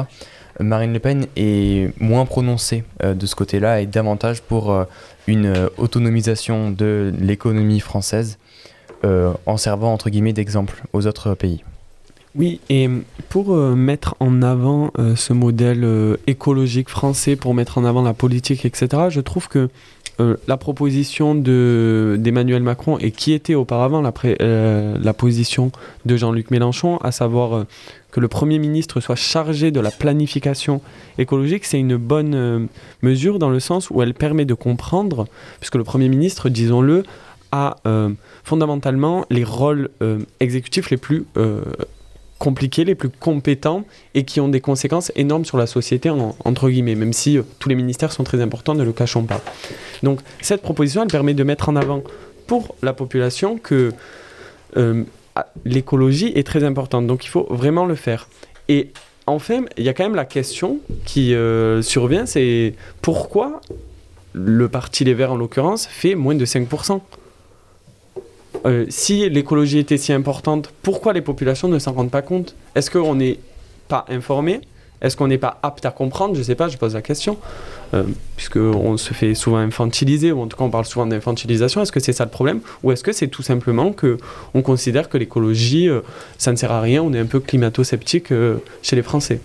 Marine 0.59 0.91
Le 0.91 0.99
Pen 0.99 1.25
est 1.37 1.93
moins 2.01 2.25
prononcée 2.25 2.83
de 3.01 3.25
ce 3.25 3.33
côté-là 3.33 3.79
et 3.79 3.85
davantage 3.85 4.41
pour 4.41 4.85
une 5.25 5.69
autonomisation 5.77 6.69
de 6.69 7.13
l'économie 7.17 7.79
française 7.79 8.37
en 9.03 9.57
servant 9.57 9.93
entre 9.93 10.09
guillemets 10.09 10.33
d'exemple 10.33 10.83
aux 10.93 11.07
autres 11.07 11.33
pays. 11.33 11.63
Oui, 12.39 12.61
et 12.69 12.89
pour 13.27 13.53
euh, 13.53 13.75
mettre 13.75 14.15
en 14.21 14.41
avant 14.41 14.91
euh, 14.97 15.17
ce 15.17 15.33
modèle 15.33 15.83
euh, 15.83 16.15
écologique 16.25 16.87
français, 16.87 17.35
pour 17.35 17.53
mettre 17.53 17.77
en 17.77 17.83
avant 17.83 18.01
la 18.01 18.13
politique, 18.13 18.63
etc., 18.63 19.03
je 19.09 19.19
trouve 19.19 19.49
que 19.49 19.69
la 20.47 20.57
proposition 20.57 21.33
de- 21.33 22.17
d'Emmanuel 22.19 22.61
Macron 22.61 22.97
et 22.97 23.11
qui 23.11 23.31
était 23.31 23.55
auparavant 23.55 24.01
la, 24.01 24.11
la 25.01 25.13
position 25.13 25.71
de 26.05 26.17
Jean-Luc 26.17 26.51
Mélenchon, 26.51 26.97
à 26.97 27.13
savoir 27.13 27.65
que 28.11 28.19
le 28.19 28.27
Premier 28.27 28.59
ministre 28.59 28.99
soit 28.99 29.15
chargé 29.15 29.71
de 29.71 29.79
la 29.79 29.91
planification 29.91 30.81
écologique, 31.19 31.63
c'est 31.63 31.79
une 31.79 31.95
bonne 31.95 32.67
mesure 33.01 33.39
dans 33.39 33.49
le 33.49 33.61
sens 33.61 33.89
où 33.91 34.01
elle 34.01 34.13
permet 34.13 34.43
de 34.43 34.53
comprendre, 34.53 35.25
puisque 35.61 35.75
le 35.75 35.85
Premier 35.85 36.09
ministre, 36.09 36.49
disons-le, 36.49 37.03
a 37.53 37.77
fondamentalement 38.43 39.25
les 39.29 39.45
rôles 39.45 39.87
exécutifs 40.41 40.89
les 40.89 40.97
plus 40.97 41.27
compliqués, 42.39 42.85
les 42.85 42.95
plus 42.95 43.09
compétents 43.09 43.83
et 44.15 44.23
qui 44.23 44.39
ont 44.39 44.47
des 44.47 44.61
conséquences 44.61 45.11
énormes 45.15 45.45
sur 45.45 45.57
la 45.57 45.67
société, 45.67 46.09
en- 46.09 46.35
entre 46.45 46.69
guillemets, 46.69 46.95
même 46.95 47.13
si 47.13 47.37
euh, 47.37 47.43
tous 47.59 47.69
les 47.69 47.75
ministères 47.75 48.11
sont 48.11 48.23
très 48.23 48.41
importants, 48.41 48.73
ne 48.75 48.83
le 48.83 48.93
cachons 48.93 49.23
pas. 49.23 49.41
Donc 50.01 50.21
cette 50.41 50.61
proposition, 50.61 51.03
elle 51.03 51.09
permet 51.09 51.33
de 51.33 51.43
mettre 51.43 51.69
en 51.69 51.75
avant 51.75 52.01
pour 52.47 52.73
la 52.81 52.93
population 52.93 53.57
que 53.57 53.91
euh, 54.77 55.03
l'écologie 55.65 56.31
est 56.35 56.45
très 56.47 56.63
importante, 56.63 57.05
donc 57.07 57.25
il 57.25 57.29
faut 57.29 57.45
vraiment 57.49 57.85
le 57.85 57.95
faire. 57.95 58.27
Et 58.69 58.91
enfin, 59.27 59.61
il 59.77 59.83
y 59.83 59.89
a 59.89 59.93
quand 59.93 60.03
même 60.03 60.15
la 60.15 60.25
question 60.25 60.79
qui 61.05 61.33
euh, 61.35 61.81
survient, 61.81 62.25
c'est 62.25 62.73
pourquoi 63.01 63.61
le 64.33 64.67
Parti 64.69 65.03
Les 65.03 65.13
Verts, 65.13 65.33
en 65.33 65.37
l'occurrence, 65.37 65.87
fait 65.87 66.15
moins 66.15 66.35
de 66.35 66.45
5% 66.45 67.01
euh, 68.65 68.85
si 68.89 69.29
l'écologie 69.29 69.79
était 69.79 69.97
si 69.97 70.13
importante, 70.13 70.71
pourquoi 70.83 71.13
les 71.13 71.21
populations 71.21 71.67
ne 71.67 71.79
s'en 71.79 71.93
rendent 71.93 72.11
pas 72.11 72.21
compte? 72.21 72.55
Est-ce 72.75 72.91
qu'on 72.91 73.15
n'est 73.15 73.39
pas 73.87 74.05
informé? 74.09 74.61
Est-ce 75.01 75.15
qu'on 75.15 75.27
n'est 75.27 75.37
pas 75.37 75.59
apte 75.63 75.85
à 75.85 75.91
comprendre? 75.91 76.33
Je 76.33 76.39
ne 76.39 76.43
sais 76.43 76.55
pas, 76.55 76.67
je 76.67 76.77
pose 76.77 76.93
la 76.93 77.01
question. 77.01 77.37
Euh, 77.93 78.03
Puisqu'on 78.35 78.97
se 78.97 79.13
fait 79.13 79.33
souvent 79.33 79.57
infantiliser, 79.57 80.31
ou 80.31 80.41
en 80.41 80.47
tout 80.47 80.57
cas 80.57 80.63
on 80.63 80.69
parle 80.69 80.85
souvent 80.85 81.05
d'infantilisation. 81.05 81.81
Est-ce 81.81 81.91
que 81.91 81.99
c'est 81.99 82.13
ça 82.13 82.25
le 82.25 82.29
problème? 82.31 82.59
Ou 82.83 82.91
est-ce 82.91 83.03
que 83.03 83.11
c'est 83.11 83.29
tout 83.29 83.41
simplement 83.41 83.93
que 83.93 84.17
on 84.53 84.61
considère 84.61 85.09
que 85.09 85.17
l'écologie, 85.17 85.87
euh, 85.87 86.01
ça 86.37 86.51
ne 86.51 86.57
sert 86.57 86.71
à 86.71 86.81
rien, 86.81 87.01
on 87.01 87.13
est 87.13 87.19
un 87.19 87.25
peu 87.25 87.39
climato-sceptique 87.39 88.31
euh, 88.31 88.57
chez 88.81 88.95
les 88.95 89.03
Français? 89.03 89.39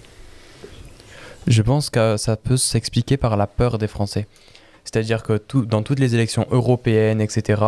Je 1.46 1.62
pense 1.62 1.90
que 1.90 2.16
ça 2.16 2.36
peut 2.36 2.56
s'expliquer 2.56 3.16
par 3.16 3.36
la 3.36 3.46
peur 3.46 3.78
des 3.78 3.88
Français. 3.88 4.26
C'est-à-dire 4.84 5.22
que 5.22 5.40
dans 5.62 5.82
toutes 5.82 5.98
les 5.98 6.14
élections 6.14 6.46
européennes, 6.50 7.20
etc., 7.20 7.62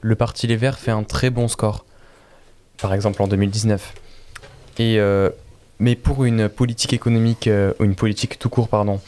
le 0.00 0.14
Parti 0.14 0.46
Les 0.46 0.56
Verts 0.56 0.78
fait 0.78 0.90
un 0.90 1.02
très 1.02 1.30
bon 1.30 1.48
score. 1.48 1.84
Par 2.80 2.94
exemple 2.94 3.22
en 3.22 3.28
2019. 3.28 3.92
Et, 4.78 4.98
euh, 4.98 5.30
mais 5.78 5.96
pour 5.96 6.24
une 6.24 6.48
politique 6.48 6.92
économique, 6.92 7.46
euh, 7.48 7.72
une 7.80 7.94
politique 7.94 8.38
tout 8.38 8.48
court, 8.48 8.68
pardon, 8.68 9.00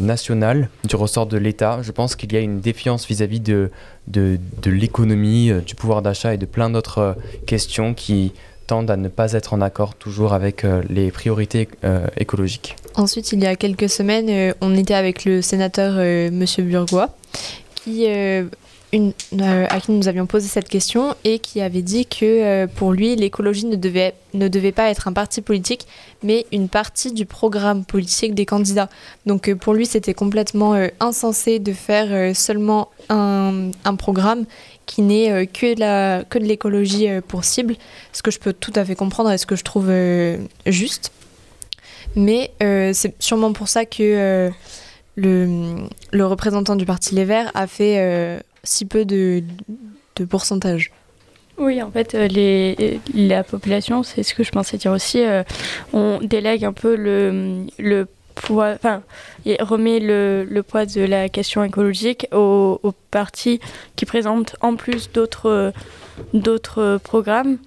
nationale, 0.00 0.68
du 0.84 0.94
ressort 0.94 1.26
de 1.26 1.36
l'État. 1.36 1.80
Je 1.82 1.90
pense 1.90 2.14
qu'il 2.14 2.32
y 2.32 2.36
a 2.36 2.38
une 2.38 2.60
défiance 2.60 3.04
vis-à-vis 3.04 3.40
de, 3.40 3.72
de, 4.06 4.38
de 4.62 4.70
l'économie, 4.70 5.50
du 5.66 5.74
pouvoir 5.74 6.02
d'achat 6.02 6.34
et 6.34 6.36
de 6.36 6.46
plein 6.46 6.70
d'autres 6.70 7.16
questions 7.46 7.92
qui 7.92 8.32
tendent 8.72 8.90
à 8.90 8.96
ne 8.96 9.08
pas 9.08 9.32
être 9.32 9.52
en 9.52 9.60
accord 9.60 9.94
toujours 9.94 10.32
avec 10.32 10.64
les 10.88 11.10
priorités 11.10 11.68
écologiques. 12.16 12.76
Ensuite, 12.94 13.32
il 13.32 13.42
y 13.42 13.46
a 13.46 13.54
quelques 13.54 13.90
semaines, 13.90 14.54
on 14.62 14.74
était 14.74 14.94
avec 14.94 15.26
le 15.26 15.42
sénateur 15.42 15.96
Monsieur 16.32 16.62
Burgois 16.62 17.10
euh, 18.94 19.66
à 19.70 19.80
qui 19.80 19.90
nous 19.90 20.06
avions 20.06 20.26
posé 20.26 20.48
cette 20.48 20.68
question 20.68 21.14
et 21.24 21.38
qui 21.38 21.62
avait 21.62 21.80
dit 21.80 22.04
que 22.04 22.26
euh, 22.26 22.66
pour 22.66 22.92
lui, 22.92 23.16
l'écologie 23.16 23.64
ne 23.64 23.76
devait, 23.76 24.14
ne 24.34 24.48
devait 24.48 24.70
pas 24.72 24.90
être 24.90 25.08
un 25.08 25.14
parti 25.14 25.40
politique, 25.40 25.86
mais 26.22 26.44
une 26.52 26.68
partie 26.68 27.10
du 27.12 27.24
programme 27.24 27.86
politique 27.86 28.34
des 28.34 28.44
candidats. 28.44 28.90
Donc 29.24 29.48
euh, 29.48 29.54
pour 29.54 29.72
lui, 29.72 29.86
c'était 29.86 30.12
complètement 30.12 30.74
insensé 31.00 31.58
de 31.58 31.72
faire 31.72 32.36
seulement 32.36 32.90
un, 33.08 33.70
un, 33.86 33.94
programme 33.96 34.44
qui 34.86 35.02
n'est 35.02 35.46
que, 35.46 35.78
la, 35.78 36.24
que 36.24 36.38
de 36.38 36.44
l'écologie 36.44 37.08
pour 37.28 37.44
cible, 37.44 37.76
ce 38.12 38.22
que 38.22 38.30
je 38.30 38.38
peux 38.38 38.52
tout 38.52 38.72
à 38.74 38.84
fait 38.84 38.94
comprendre 38.94 39.30
et 39.30 39.38
ce 39.38 39.46
que 39.46 39.56
je 39.56 39.64
trouve 39.64 39.90
juste. 40.66 41.12
Mais 42.16 42.50
c'est 42.60 43.14
sûrement 43.18 43.52
pour 43.52 43.68
ça 43.68 43.86
que 43.86 44.50
le, 45.16 46.24
représentant 46.24 46.76
du 46.76 46.84
Parti 46.84 47.14
Les 47.14 47.24
Verts 47.24 47.50
a 47.54 47.66
fait 47.66 48.42
si 48.64 48.84
peu 48.84 49.04
de, 49.04 49.42
pourcentage. 50.28 50.92
Oui, 51.58 51.82
en 51.82 51.90
fait, 51.90 52.14
euh, 52.14 52.98
la 53.14 53.44
population, 53.44 54.02
c'est 54.02 54.22
ce 54.22 54.34
que 54.34 54.42
je 54.42 54.50
pensais 54.50 54.78
dire 54.78 54.92
aussi, 54.92 55.22
euh, 55.22 55.42
on 55.92 56.18
délègue 56.22 56.64
un 56.64 56.72
peu 56.72 56.96
le, 56.96 57.66
le 57.78 58.06
remet 59.60 60.00
le, 60.00 60.62
poids 60.62 60.86
de 60.86 61.02
la 61.02 61.28
question 61.28 61.64
écologique 61.64 62.26
aux, 62.32 62.78
partis 63.10 63.60
qui 63.96 64.06
présentent 64.06 64.56
en 64.60 64.76
plus 64.76 65.10
d'autres 65.12 66.98
programmes 67.04 67.58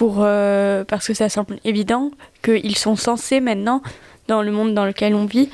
euh, 0.00 0.84
parce 0.84 1.06
que 1.06 1.14
ça 1.14 1.28
semble 1.28 1.58
évident 1.64 2.10
qu'ils 2.42 2.76
sont 2.76 2.96
censés 2.96 3.40
maintenant, 3.40 3.82
dans 4.28 4.42
le 4.42 4.50
monde 4.50 4.74
dans 4.74 4.84
lequel 4.84 5.14
on 5.14 5.26
vit, 5.26 5.50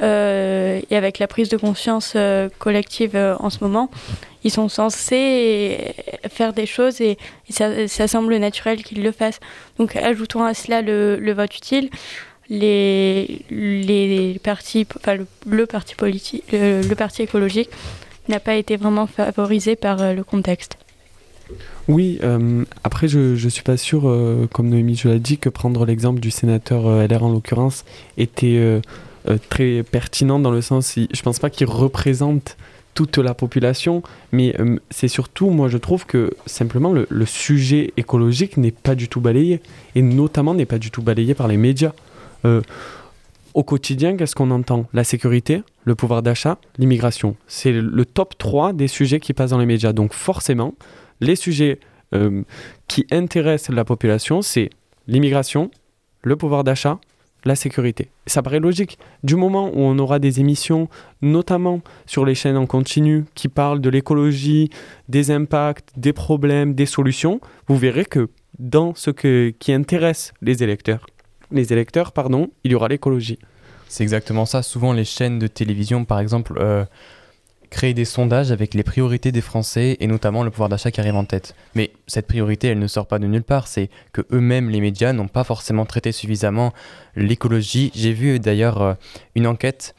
euh, 0.00 0.80
et 0.90 0.96
avec 0.96 1.18
la 1.18 1.26
prise 1.26 1.48
de 1.48 1.56
conscience 1.56 2.14
euh, 2.16 2.48
collective 2.58 3.16
en 3.38 3.50
ce 3.50 3.58
moment, 3.60 3.90
ils 4.44 4.50
sont 4.50 4.68
censés 4.68 5.94
faire 6.30 6.52
des 6.52 6.66
choses 6.66 7.00
et, 7.00 7.16
ça, 7.50 8.08
semble 8.08 8.36
naturel 8.36 8.82
qu'ils 8.82 9.02
le 9.02 9.12
fassent. 9.12 9.40
Donc 9.78 9.94
ajoutons 9.96 10.44
à 10.44 10.54
cela 10.54 10.82
le 10.82 11.32
vote 11.32 11.56
utile. 11.56 11.90
Les, 12.50 13.44
les 13.50 14.38
partis, 14.42 14.86
enfin 14.96 15.16
le, 15.46 15.66
parti 15.66 15.94
politique, 15.94 16.44
le, 16.52 16.94
parti 16.94 17.22
écologique 17.22 17.70
n'a 18.28 18.40
pas 18.40 18.56
été 18.56 18.76
vraiment 18.76 19.06
favorisé 19.06 19.74
par 19.76 20.12
le 20.12 20.22
contexte. 20.22 20.76
Oui, 21.88 22.20
après 22.84 23.08
je 23.08 23.42
ne 23.42 23.48
suis 23.48 23.62
pas 23.62 23.76
sûr, 23.76 24.02
comme 24.52 24.68
Noémie 24.68 24.96
je 24.96 25.08
l'ai 25.08 25.18
dit, 25.18 25.38
que 25.38 25.48
prendre 25.48 25.86
l'exemple 25.86 26.20
du 26.20 26.30
sénateur 26.30 26.84
LR 27.08 27.22
en 27.22 27.32
l'occurrence 27.32 27.84
était 28.18 28.80
euh, 29.28 29.38
très 29.48 29.84
pertinent 29.84 30.40
dans 30.40 30.50
le 30.50 30.60
sens, 30.60 30.96
je 30.96 31.22
pense 31.22 31.38
pas 31.38 31.48
qu'il 31.48 31.68
représente 31.68 32.56
toute 32.92 33.18
la 33.18 33.34
population, 33.34 34.02
mais 34.32 34.54
euh, 34.58 34.78
c'est 34.90 35.06
surtout, 35.06 35.50
moi 35.50 35.68
je 35.68 35.78
trouve 35.78 36.06
que 36.06 36.32
simplement 36.46 36.92
le, 36.92 37.06
sujet 37.24 37.92
écologique 37.96 38.56
n'est 38.56 38.72
pas 38.72 38.96
du 38.96 39.08
tout 39.08 39.20
balayé, 39.20 39.60
et 39.94 40.02
notamment 40.02 40.54
n'est 40.54 40.66
pas 40.66 40.78
du 40.78 40.90
tout 40.90 41.02
balayé 41.02 41.34
par 41.34 41.46
les 41.46 41.56
médias. 41.56 41.92
Euh, 42.44 42.60
au 43.54 43.62
quotidien, 43.62 44.16
qu'est-ce 44.16 44.34
qu'on 44.34 44.50
entend? 44.50 44.86
La 44.92 45.04
sécurité, 45.04 45.62
le 45.84 45.94
pouvoir 45.94 46.22
d'achat, 46.22 46.58
l'immigration. 46.78 47.36
C'est 47.46 47.72
le 47.72 48.04
top 48.04 48.38
3 48.38 48.72
des 48.72 48.88
sujets 48.88 49.20
qui 49.20 49.34
passent 49.34 49.50
dans 49.50 49.58
les 49.58 49.66
médias. 49.66 49.92
Donc 49.92 50.14
forcément, 50.14 50.74
les 51.20 51.36
sujets 51.36 51.78
qui 52.88 53.06
intéressent 53.10 53.74
la 53.74 53.86
population, 53.86 54.42
c'est 54.42 54.68
l'immigration, 55.06 55.70
le 56.22 56.36
pouvoir 56.36 56.62
d'achat 56.62 56.98
la 57.44 57.56
sécurité. 57.56 58.08
Ça 58.26 58.42
paraît 58.42 58.60
logique. 58.60 58.98
Du 59.22 59.36
moment 59.36 59.68
où 59.68 59.80
on 59.80 59.98
aura 59.98 60.18
des 60.18 60.40
émissions, 60.40 60.88
notamment 61.22 61.80
sur 62.06 62.24
les 62.24 62.34
chaînes 62.34 62.56
en 62.56 62.66
continu, 62.66 63.24
qui 63.34 63.48
parlent 63.48 63.80
de 63.80 63.90
l'écologie, 63.90 64.70
des 65.08 65.30
impacts, 65.30 65.88
des 65.96 66.12
problèmes, 66.12 66.74
des 66.74 66.86
solutions, 66.86 67.40
vous 67.66 67.76
verrez 67.76 68.04
que 68.04 68.28
dans 68.58 68.94
ce 68.94 69.10
qui 69.10 69.72
intéresse 69.72 70.32
les 70.40 70.62
électeurs, 70.62 71.06
les 71.52 71.72
électeurs, 71.72 72.12
pardon, 72.12 72.50
il 72.64 72.72
y 72.72 72.74
aura 72.74 72.88
l'écologie. 72.88 73.38
C'est 73.88 74.02
exactement 74.02 74.46
ça. 74.46 74.62
Souvent, 74.62 74.92
les 74.92 75.04
chaînes 75.04 75.38
de 75.38 75.46
télévision, 75.46 76.04
par 76.04 76.18
exemple, 76.18 76.54
euh, 76.58 76.84
créer 77.72 77.94
des 77.94 78.04
sondages 78.04 78.52
avec 78.52 78.74
les 78.74 78.82
priorités 78.82 79.32
des 79.32 79.40
Français 79.40 79.96
et 79.98 80.06
notamment 80.06 80.44
le 80.44 80.50
pouvoir 80.50 80.68
d'achat 80.68 80.90
qui 80.90 81.00
arrive 81.00 81.16
en 81.16 81.24
tête. 81.24 81.54
Mais 81.74 81.90
cette 82.06 82.26
priorité, 82.26 82.68
elle 82.68 82.78
ne 82.78 82.86
sort 82.86 83.06
pas 83.06 83.18
de 83.18 83.26
nulle 83.26 83.42
part, 83.42 83.66
c'est 83.66 83.90
que 84.12 84.22
eux-mêmes, 84.30 84.70
les 84.70 84.80
médias, 84.80 85.12
n'ont 85.12 85.28
pas 85.28 85.42
forcément 85.42 85.86
traité 85.86 86.12
suffisamment 86.12 86.72
l'écologie. 87.16 87.90
J'ai 87.94 88.12
vu 88.12 88.38
d'ailleurs 88.38 88.82
euh, 88.82 88.94
une 89.34 89.46
enquête 89.46 89.94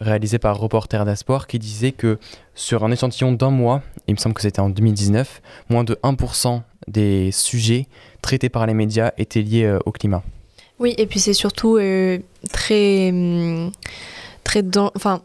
réalisée 0.00 0.38
par 0.38 0.58
Reporter 0.58 1.04
d'Espoir 1.04 1.48
qui 1.48 1.58
disait 1.58 1.92
que 1.92 2.18
sur 2.54 2.84
un 2.84 2.90
échantillon 2.92 3.32
d'un 3.32 3.50
mois, 3.50 3.82
il 4.06 4.14
me 4.14 4.18
semble 4.18 4.34
que 4.34 4.42
c'était 4.42 4.60
en 4.60 4.70
2019, 4.70 5.42
moins 5.70 5.84
de 5.84 5.94
1% 6.04 6.62
des 6.86 7.30
sujets 7.32 7.88
traités 8.22 8.48
par 8.48 8.66
les 8.66 8.74
médias 8.74 9.10
étaient 9.18 9.42
liés 9.42 9.64
euh, 9.64 9.78
au 9.86 9.92
climat. 9.92 10.22
Oui, 10.78 10.94
et 10.96 11.06
puis 11.06 11.20
c'est 11.20 11.32
surtout 11.32 11.76
euh, 11.76 12.18
très... 12.52 13.10
Hum, 13.10 13.72
très 14.44 14.62
enfin, 14.94 15.20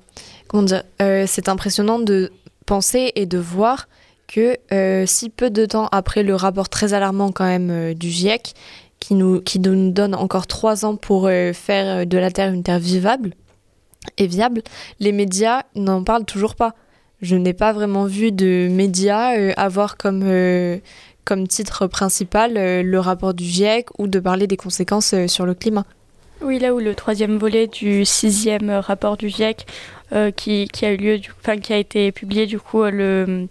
euh, 1.02 1.26
c'est 1.28 1.48
impressionnant 1.48 2.00
de 2.00 2.32
penser 2.66 3.12
et 3.16 3.26
de 3.26 3.38
voir 3.38 3.88
que 4.28 4.58
euh, 4.74 5.06
si 5.06 5.30
peu 5.30 5.50
de 5.50 5.66
temps 5.66 5.88
après 5.92 6.24
le 6.24 6.36
rapport 6.36 6.70
très 6.70 6.94
alarmant 6.94 7.32
quand 7.32 7.46
même 7.46 7.94
du 7.94 8.10
GIEC, 8.10 8.54
qui 9.00 9.16
nous, 9.16 9.42
qui 9.42 9.60
nous 9.60 9.92
donne 9.92 10.16
encore 10.16 10.48
trois 10.48 10.86
ans 10.86 10.96
pour 10.96 11.30
faire 11.54 12.06
de 12.08 12.18
la 12.18 12.32
Terre 12.32 12.54
une 12.54 12.64
Terre 12.64 12.80
vivable 12.80 13.34
et 14.18 14.28
viable, 14.28 14.64
les 15.00 15.12
médias 15.12 15.64
n'en 15.76 16.04
parlent 16.04 16.26
toujours 16.26 16.56
pas. 16.56 16.74
Je 17.22 17.36
n'ai 17.36 17.54
pas 17.54 17.74
vraiment 17.74 18.06
vu 18.06 18.32
de 18.32 18.68
médias 18.72 19.34
avoir 19.58 19.98
comme, 19.98 20.24
comme 21.26 21.48
titre 21.48 21.88
principal 21.88 22.54
le 22.56 23.00
rapport 23.00 23.34
du 23.34 23.44
GIEC 23.44 23.88
ou 23.98 24.08
de 24.08 24.20
parler 24.20 24.48
des 24.48 24.58
conséquences 24.58 25.16
sur 25.28 25.46
le 25.46 25.54
climat. 25.54 25.86
Oui, 26.42 26.60
là 26.60 26.74
où 26.74 26.80
le 26.80 26.94
troisième 26.94 27.38
volet 27.38 27.68
du 27.68 28.04
sixième 28.04 28.70
rapport 28.70 29.16
du 29.16 29.30
GIEC, 29.30 29.66
euh, 30.12 30.30
qui, 30.30 30.68
a 30.84 30.92
eu 30.92 30.98
lieu, 30.98 31.20
enfin 31.42 31.58
qui 31.58 31.74
a 31.74 31.78
été 31.78 32.12
publié 32.12 32.46
du 32.46 32.60
coup 32.60 32.84
le, 32.84 33.48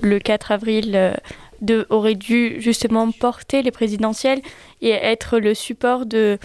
le 0.00 0.18
4 0.20 0.52
avril, 0.52 0.94
euh, 0.94 1.84
aurait 1.88 2.14
dû 2.14 2.60
justement 2.60 3.10
porter 3.10 3.62
les 3.62 3.72
présidentielles 3.72 4.40
et 4.80 4.90
être 4.90 5.38
le 5.38 5.54
support 5.54 6.06
de, 6.06 6.38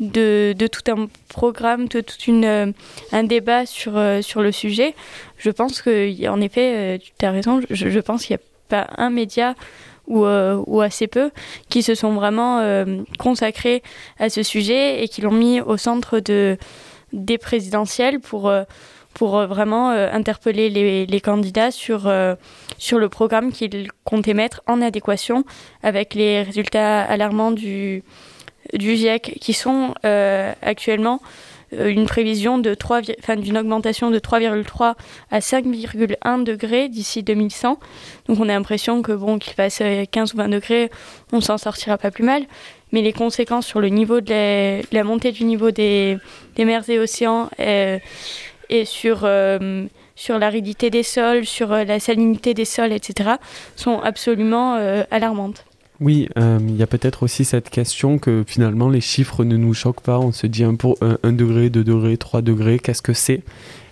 de, 0.00 0.54
tout 0.70 0.90
un 0.90 1.08
programme, 1.28 1.88
de 1.88 2.00
tout 2.02 2.18
une, 2.26 2.44
euh, 2.44 2.72
un 3.12 3.22
débat 3.22 3.64
sur, 3.64 3.98
sur 4.20 4.42
le 4.42 4.52
sujet. 4.52 4.94
Je 5.38 5.50
pense 5.50 5.80
qu'en 5.80 6.40
effet, 6.42 7.00
tu 7.18 7.24
as 7.24 7.30
raison, 7.30 7.62
je, 7.70 7.88
je 7.88 8.00
pense 8.00 8.26
qu'il 8.26 8.36
n'y 8.36 8.42
a 8.42 8.44
pas 8.68 8.90
un 8.98 9.08
média 9.08 9.54
ou, 10.08 10.24
euh, 10.24 10.62
ou, 10.66 10.80
assez 10.80 11.06
peu, 11.06 11.30
qui 11.68 11.82
se 11.82 11.94
sont 11.94 12.12
vraiment 12.12 12.60
euh, 12.60 13.02
consacrés 13.18 13.82
à 14.18 14.28
ce 14.30 14.42
sujet 14.42 15.02
et 15.02 15.08
qui 15.08 15.20
l'ont 15.20 15.30
mis 15.30 15.60
au 15.60 15.76
centre 15.76 16.18
de, 16.18 16.56
des 17.12 17.38
présidentielles 17.38 18.18
pour, 18.18 18.48
euh, 18.48 18.64
pour 19.14 19.38
vraiment 19.46 19.90
interpeller 19.90 20.70
les, 21.06 21.20
candidats 21.20 21.70
sur, 21.70 22.10
sur 22.78 22.98
le 22.98 23.08
programme 23.08 23.52
qu'ils 23.52 23.90
comptaient 24.04 24.34
mettre 24.34 24.62
en 24.66 24.80
adéquation 24.80 25.44
avec 25.82 26.14
les 26.14 26.42
résultats 26.42 27.02
alarmants 27.02 27.50
du, 27.50 28.04
du 28.74 28.94
GIEC 28.96 29.38
qui 29.40 29.54
sont 29.54 29.92
actuellement 30.62 31.20
une 31.72 32.06
prévision 32.06 32.58
de 32.58 32.74
3, 32.74 33.02
d'une 33.36 33.58
augmentation 33.58 34.10
de 34.10 34.18
3,3 34.18 34.94
à 35.30 35.38
5,1 35.38 36.44
degrés 36.44 36.88
d'ici 36.88 37.22
2100. 37.22 37.78
Donc 38.26 38.40
on 38.40 38.44
a 38.44 38.52
l'impression 38.52 39.02
que 39.02 39.12
bon 39.12 39.38
qu'il 39.38 39.54
fasse 39.54 39.82
15 40.10 40.30
euh, 40.30 40.34
ou 40.34 40.36
20 40.38 40.48
degrés, 40.48 40.90
on 41.32 41.40
s'en 41.40 41.58
sortira 41.58 41.98
pas 41.98 42.10
plus 42.10 42.24
mal. 42.24 42.44
Mais 42.92 43.02
les 43.02 43.12
conséquences 43.12 43.66
sur 43.66 43.80
le 43.80 43.88
niveau 43.88 44.22
de 44.22 44.80
la, 44.94 45.04
montée 45.04 45.30
du 45.30 45.44
niveau 45.44 45.70
des, 45.70 46.16
des 46.56 46.64
mers 46.64 46.88
et 46.88 46.98
océans 46.98 47.50
euh, 47.60 47.98
et 48.70 48.84
sur 48.84 49.28
sur 50.16 50.38
l'aridité 50.38 50.90
des 50.90 51.04
sols, 51.04 51.46
sur 51.46 51.68
la 51.68 52.00
salinité 52.00 52.52
des 52.52 52.64
sols, 52.64 52.92
etc., 52.92 53.36
sont 53.76 54.00
absolument 54.00 54.74
alarmantes. 55.10 55.67
Oui, 56.00 56.28
euh, 56.38 56.60
il 56.60 56.76
y 56.76 56.82
a 56.84 56.86
peut-être 56.86 57.24
aussi 57.24 57.44
cette 57.44 57.70
question 57.70 58.18
que 58.18 58.44
finalement 58.46 58.88
les 58.88 59.00
chiffres 59.00 59.42
ne 59.42 59.56
nous 59.56 59.74
choquent 59.74 60.00
pas. 60.00 60.20
On 60.20 60.30
se 60.30 60.46
dit 60.46 60.62
un, 60.62 60.76
pour, 60.76 60.96
1 61.00 61.32
degré, 61.32 61.70
2 61.70 61.82
degrés, 61.82 62.16
3 62.16 62.40
degrés, 62.40 62.78
qu'est-ce 62.78 63.02
que 63.02 63.12
c'est? 63.12 63.42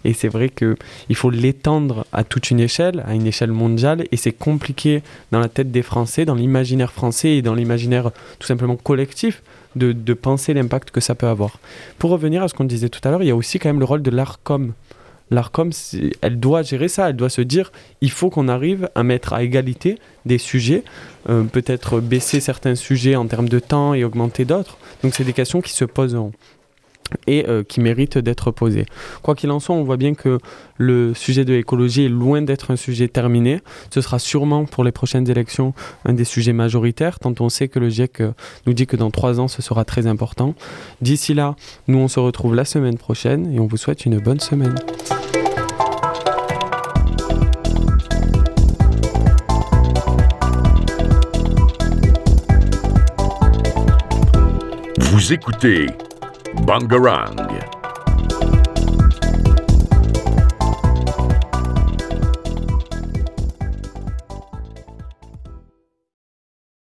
Et 0.05 0.13
c'est 0.13 0.29
vrai 0.29 0.49
qu'il 0.49 1.17
faut 1.17 1.31
l'étendre 1.31 2.07
à 2.13 2.23
toute 2.23 2.53
une 2.53 2.61
échelle, 2.61 3.03
à 3.09 3.15
une 3.15 3.27
échelle 3.27 3.51
mondiale, 3.51 4.05
et 4.13 4.17
c'est 4.17 4.31
compliqué 4.31 5.03
dans 5.33 5.41
la 5.41 5.49
tête 5.49 5.73
des 5.73 5.83
Français, 5.83 6.25
dans 6.25 6.37
l'imaginaire 6.37 6.93
français 6.93 7.31
et 7.31 7.43
dans 7.43 7.57
l'imaginaire 7.57 8.13
tout 8.39 8.47
simplement 8.47 8.77
collectif 8.77 9.43
de, 9.75 9.91
de 9.91 10.15
penser 10.15 10.55
l'impact 10.55 10.93
que 10.93 11.01
ça 11.01 11.17
peut 11.17 11.27
avoir. 11.27 11.59
Pour 11.99 12.11
revenir 12.11 12.41
à 12.45 12.49
ce 12.49 12.55
qu'on 12.55 12.65
disait 12.65 12.89
tout 12.89 13.01
à 13.03 13.11
l'heure, 13.11 13.25
il 13.25 13.27
y 13.27 13.33
a 13.33 13.37
aussi 13.37 13.59
quand 13.59 13.69
même 13.69 13.81
le 13.81 13.85
rôle 13.85 14.03
de 14.03 14.13
l'ARCOM 14.13 14.75
l'ARCOM, 15.31 15.71
elle 16.21 16.41
doit 16.41 16.63
gérer 16.63 16.89
ça, 16.89 17.11
elle 17.11 17.17
doit 17.17 17.31
se 17.31 17.41
dire, 17.41 17.73
il 18.01 18.11
faut 18.11 18.31
qu'on 18.31 18.49
arrive 18.49 18.89
à 18.95 19.03
mettre 19.03 19.33
à 19.33 19.43
égalité 19.43 19.99
des 20.25 20.39
sujets, 20.39 20.85
euh, 21.29 21.43
peut-être 21.45 22.01
baisser 22.01 22.41
certains 22.41 22.75
sujets 22.75 23.17
en 23.17 23.27
termes 23.27 23.49
de 23.49 23.59
temps 23.59 23.95
et 23.95 24.05
augmenter 24.05 24.45
d'autres. 24.45 24.79
Donc 25.03 25.15
c'est 25.15 25.25
des 25.25 25.33
questions 25.33 25.61
qui 25.61 25.73
se 25.73 25.85
poseront 25.85 26.33
et 27.27 27.47
euh, 27.49 27.63
qui 27.63 27.81
méritent 27.81 28.19
d'être 28.19 28.51
posées. 28.51 28.87
Quoi 29.23 29.35
qu'il 29.35 29.51
en 29.51 29.61
soit, 29.61 29.75
on 29.75 29.85
voit 29.85 29.97
bien 29.97 30.15
que 30.15 30.39
le 30.77 31.15
sujet 31.15 31.45
de 31.45 31.53
l'écologie 31.53 32.05
est 32.05 32.09
loin 32.09 32.43
d'être 32.43 32.71
un 32.71 32.77
sujet 32.77 33.09
terminé. 33.09 33.61
Ce 33.91 34.01
sera 34.01 34.19
sûrement 34.19 34.65
pour 34.65 34.85
les 34.85 34.93
prochaines 34.93 35.29
élections 35.31 35.75
un 36.05 36.13
des 36.13 36.25
sujets 36.25 36.53
majoritaires, 36.53 37.19
tant 37.19 37.35
on 37.41 37.49
sait 37.49 37.69
que 37.69 37.79
le 37.79 37.89
GIEC 37.89 38.21
euh, 38.21 38.33
nous 38.67 38.73
dit 38.73 38.87
que 38.87 38.97
dans 38.97 39.11
trois 39.11 39.41
ans, 39.41 39.49
ce 39.49 39.63
sera 39.63 39.85
très 39.85 40.07
important. 40.07 40.55
D'ici 41.01 41.35
là, 41.35 41.57
nous, 41.89 41.99
on 41.99 42.09
se 42.09 42.21
retrouve 42.21 42.55
la 42.55 42.65
semaine 42.65 42.99
prochaine 42.99 43.53
et 43.53 43.61
on 43.61 43.67
vous 43.67 43.77
souhaite 43.77 44.07
une 44.07 44.19
bonne 44.19 44.41
semaine. 44.41 44.75
Écoutez 55.29 55.87
Bangarang. 56.67 57.76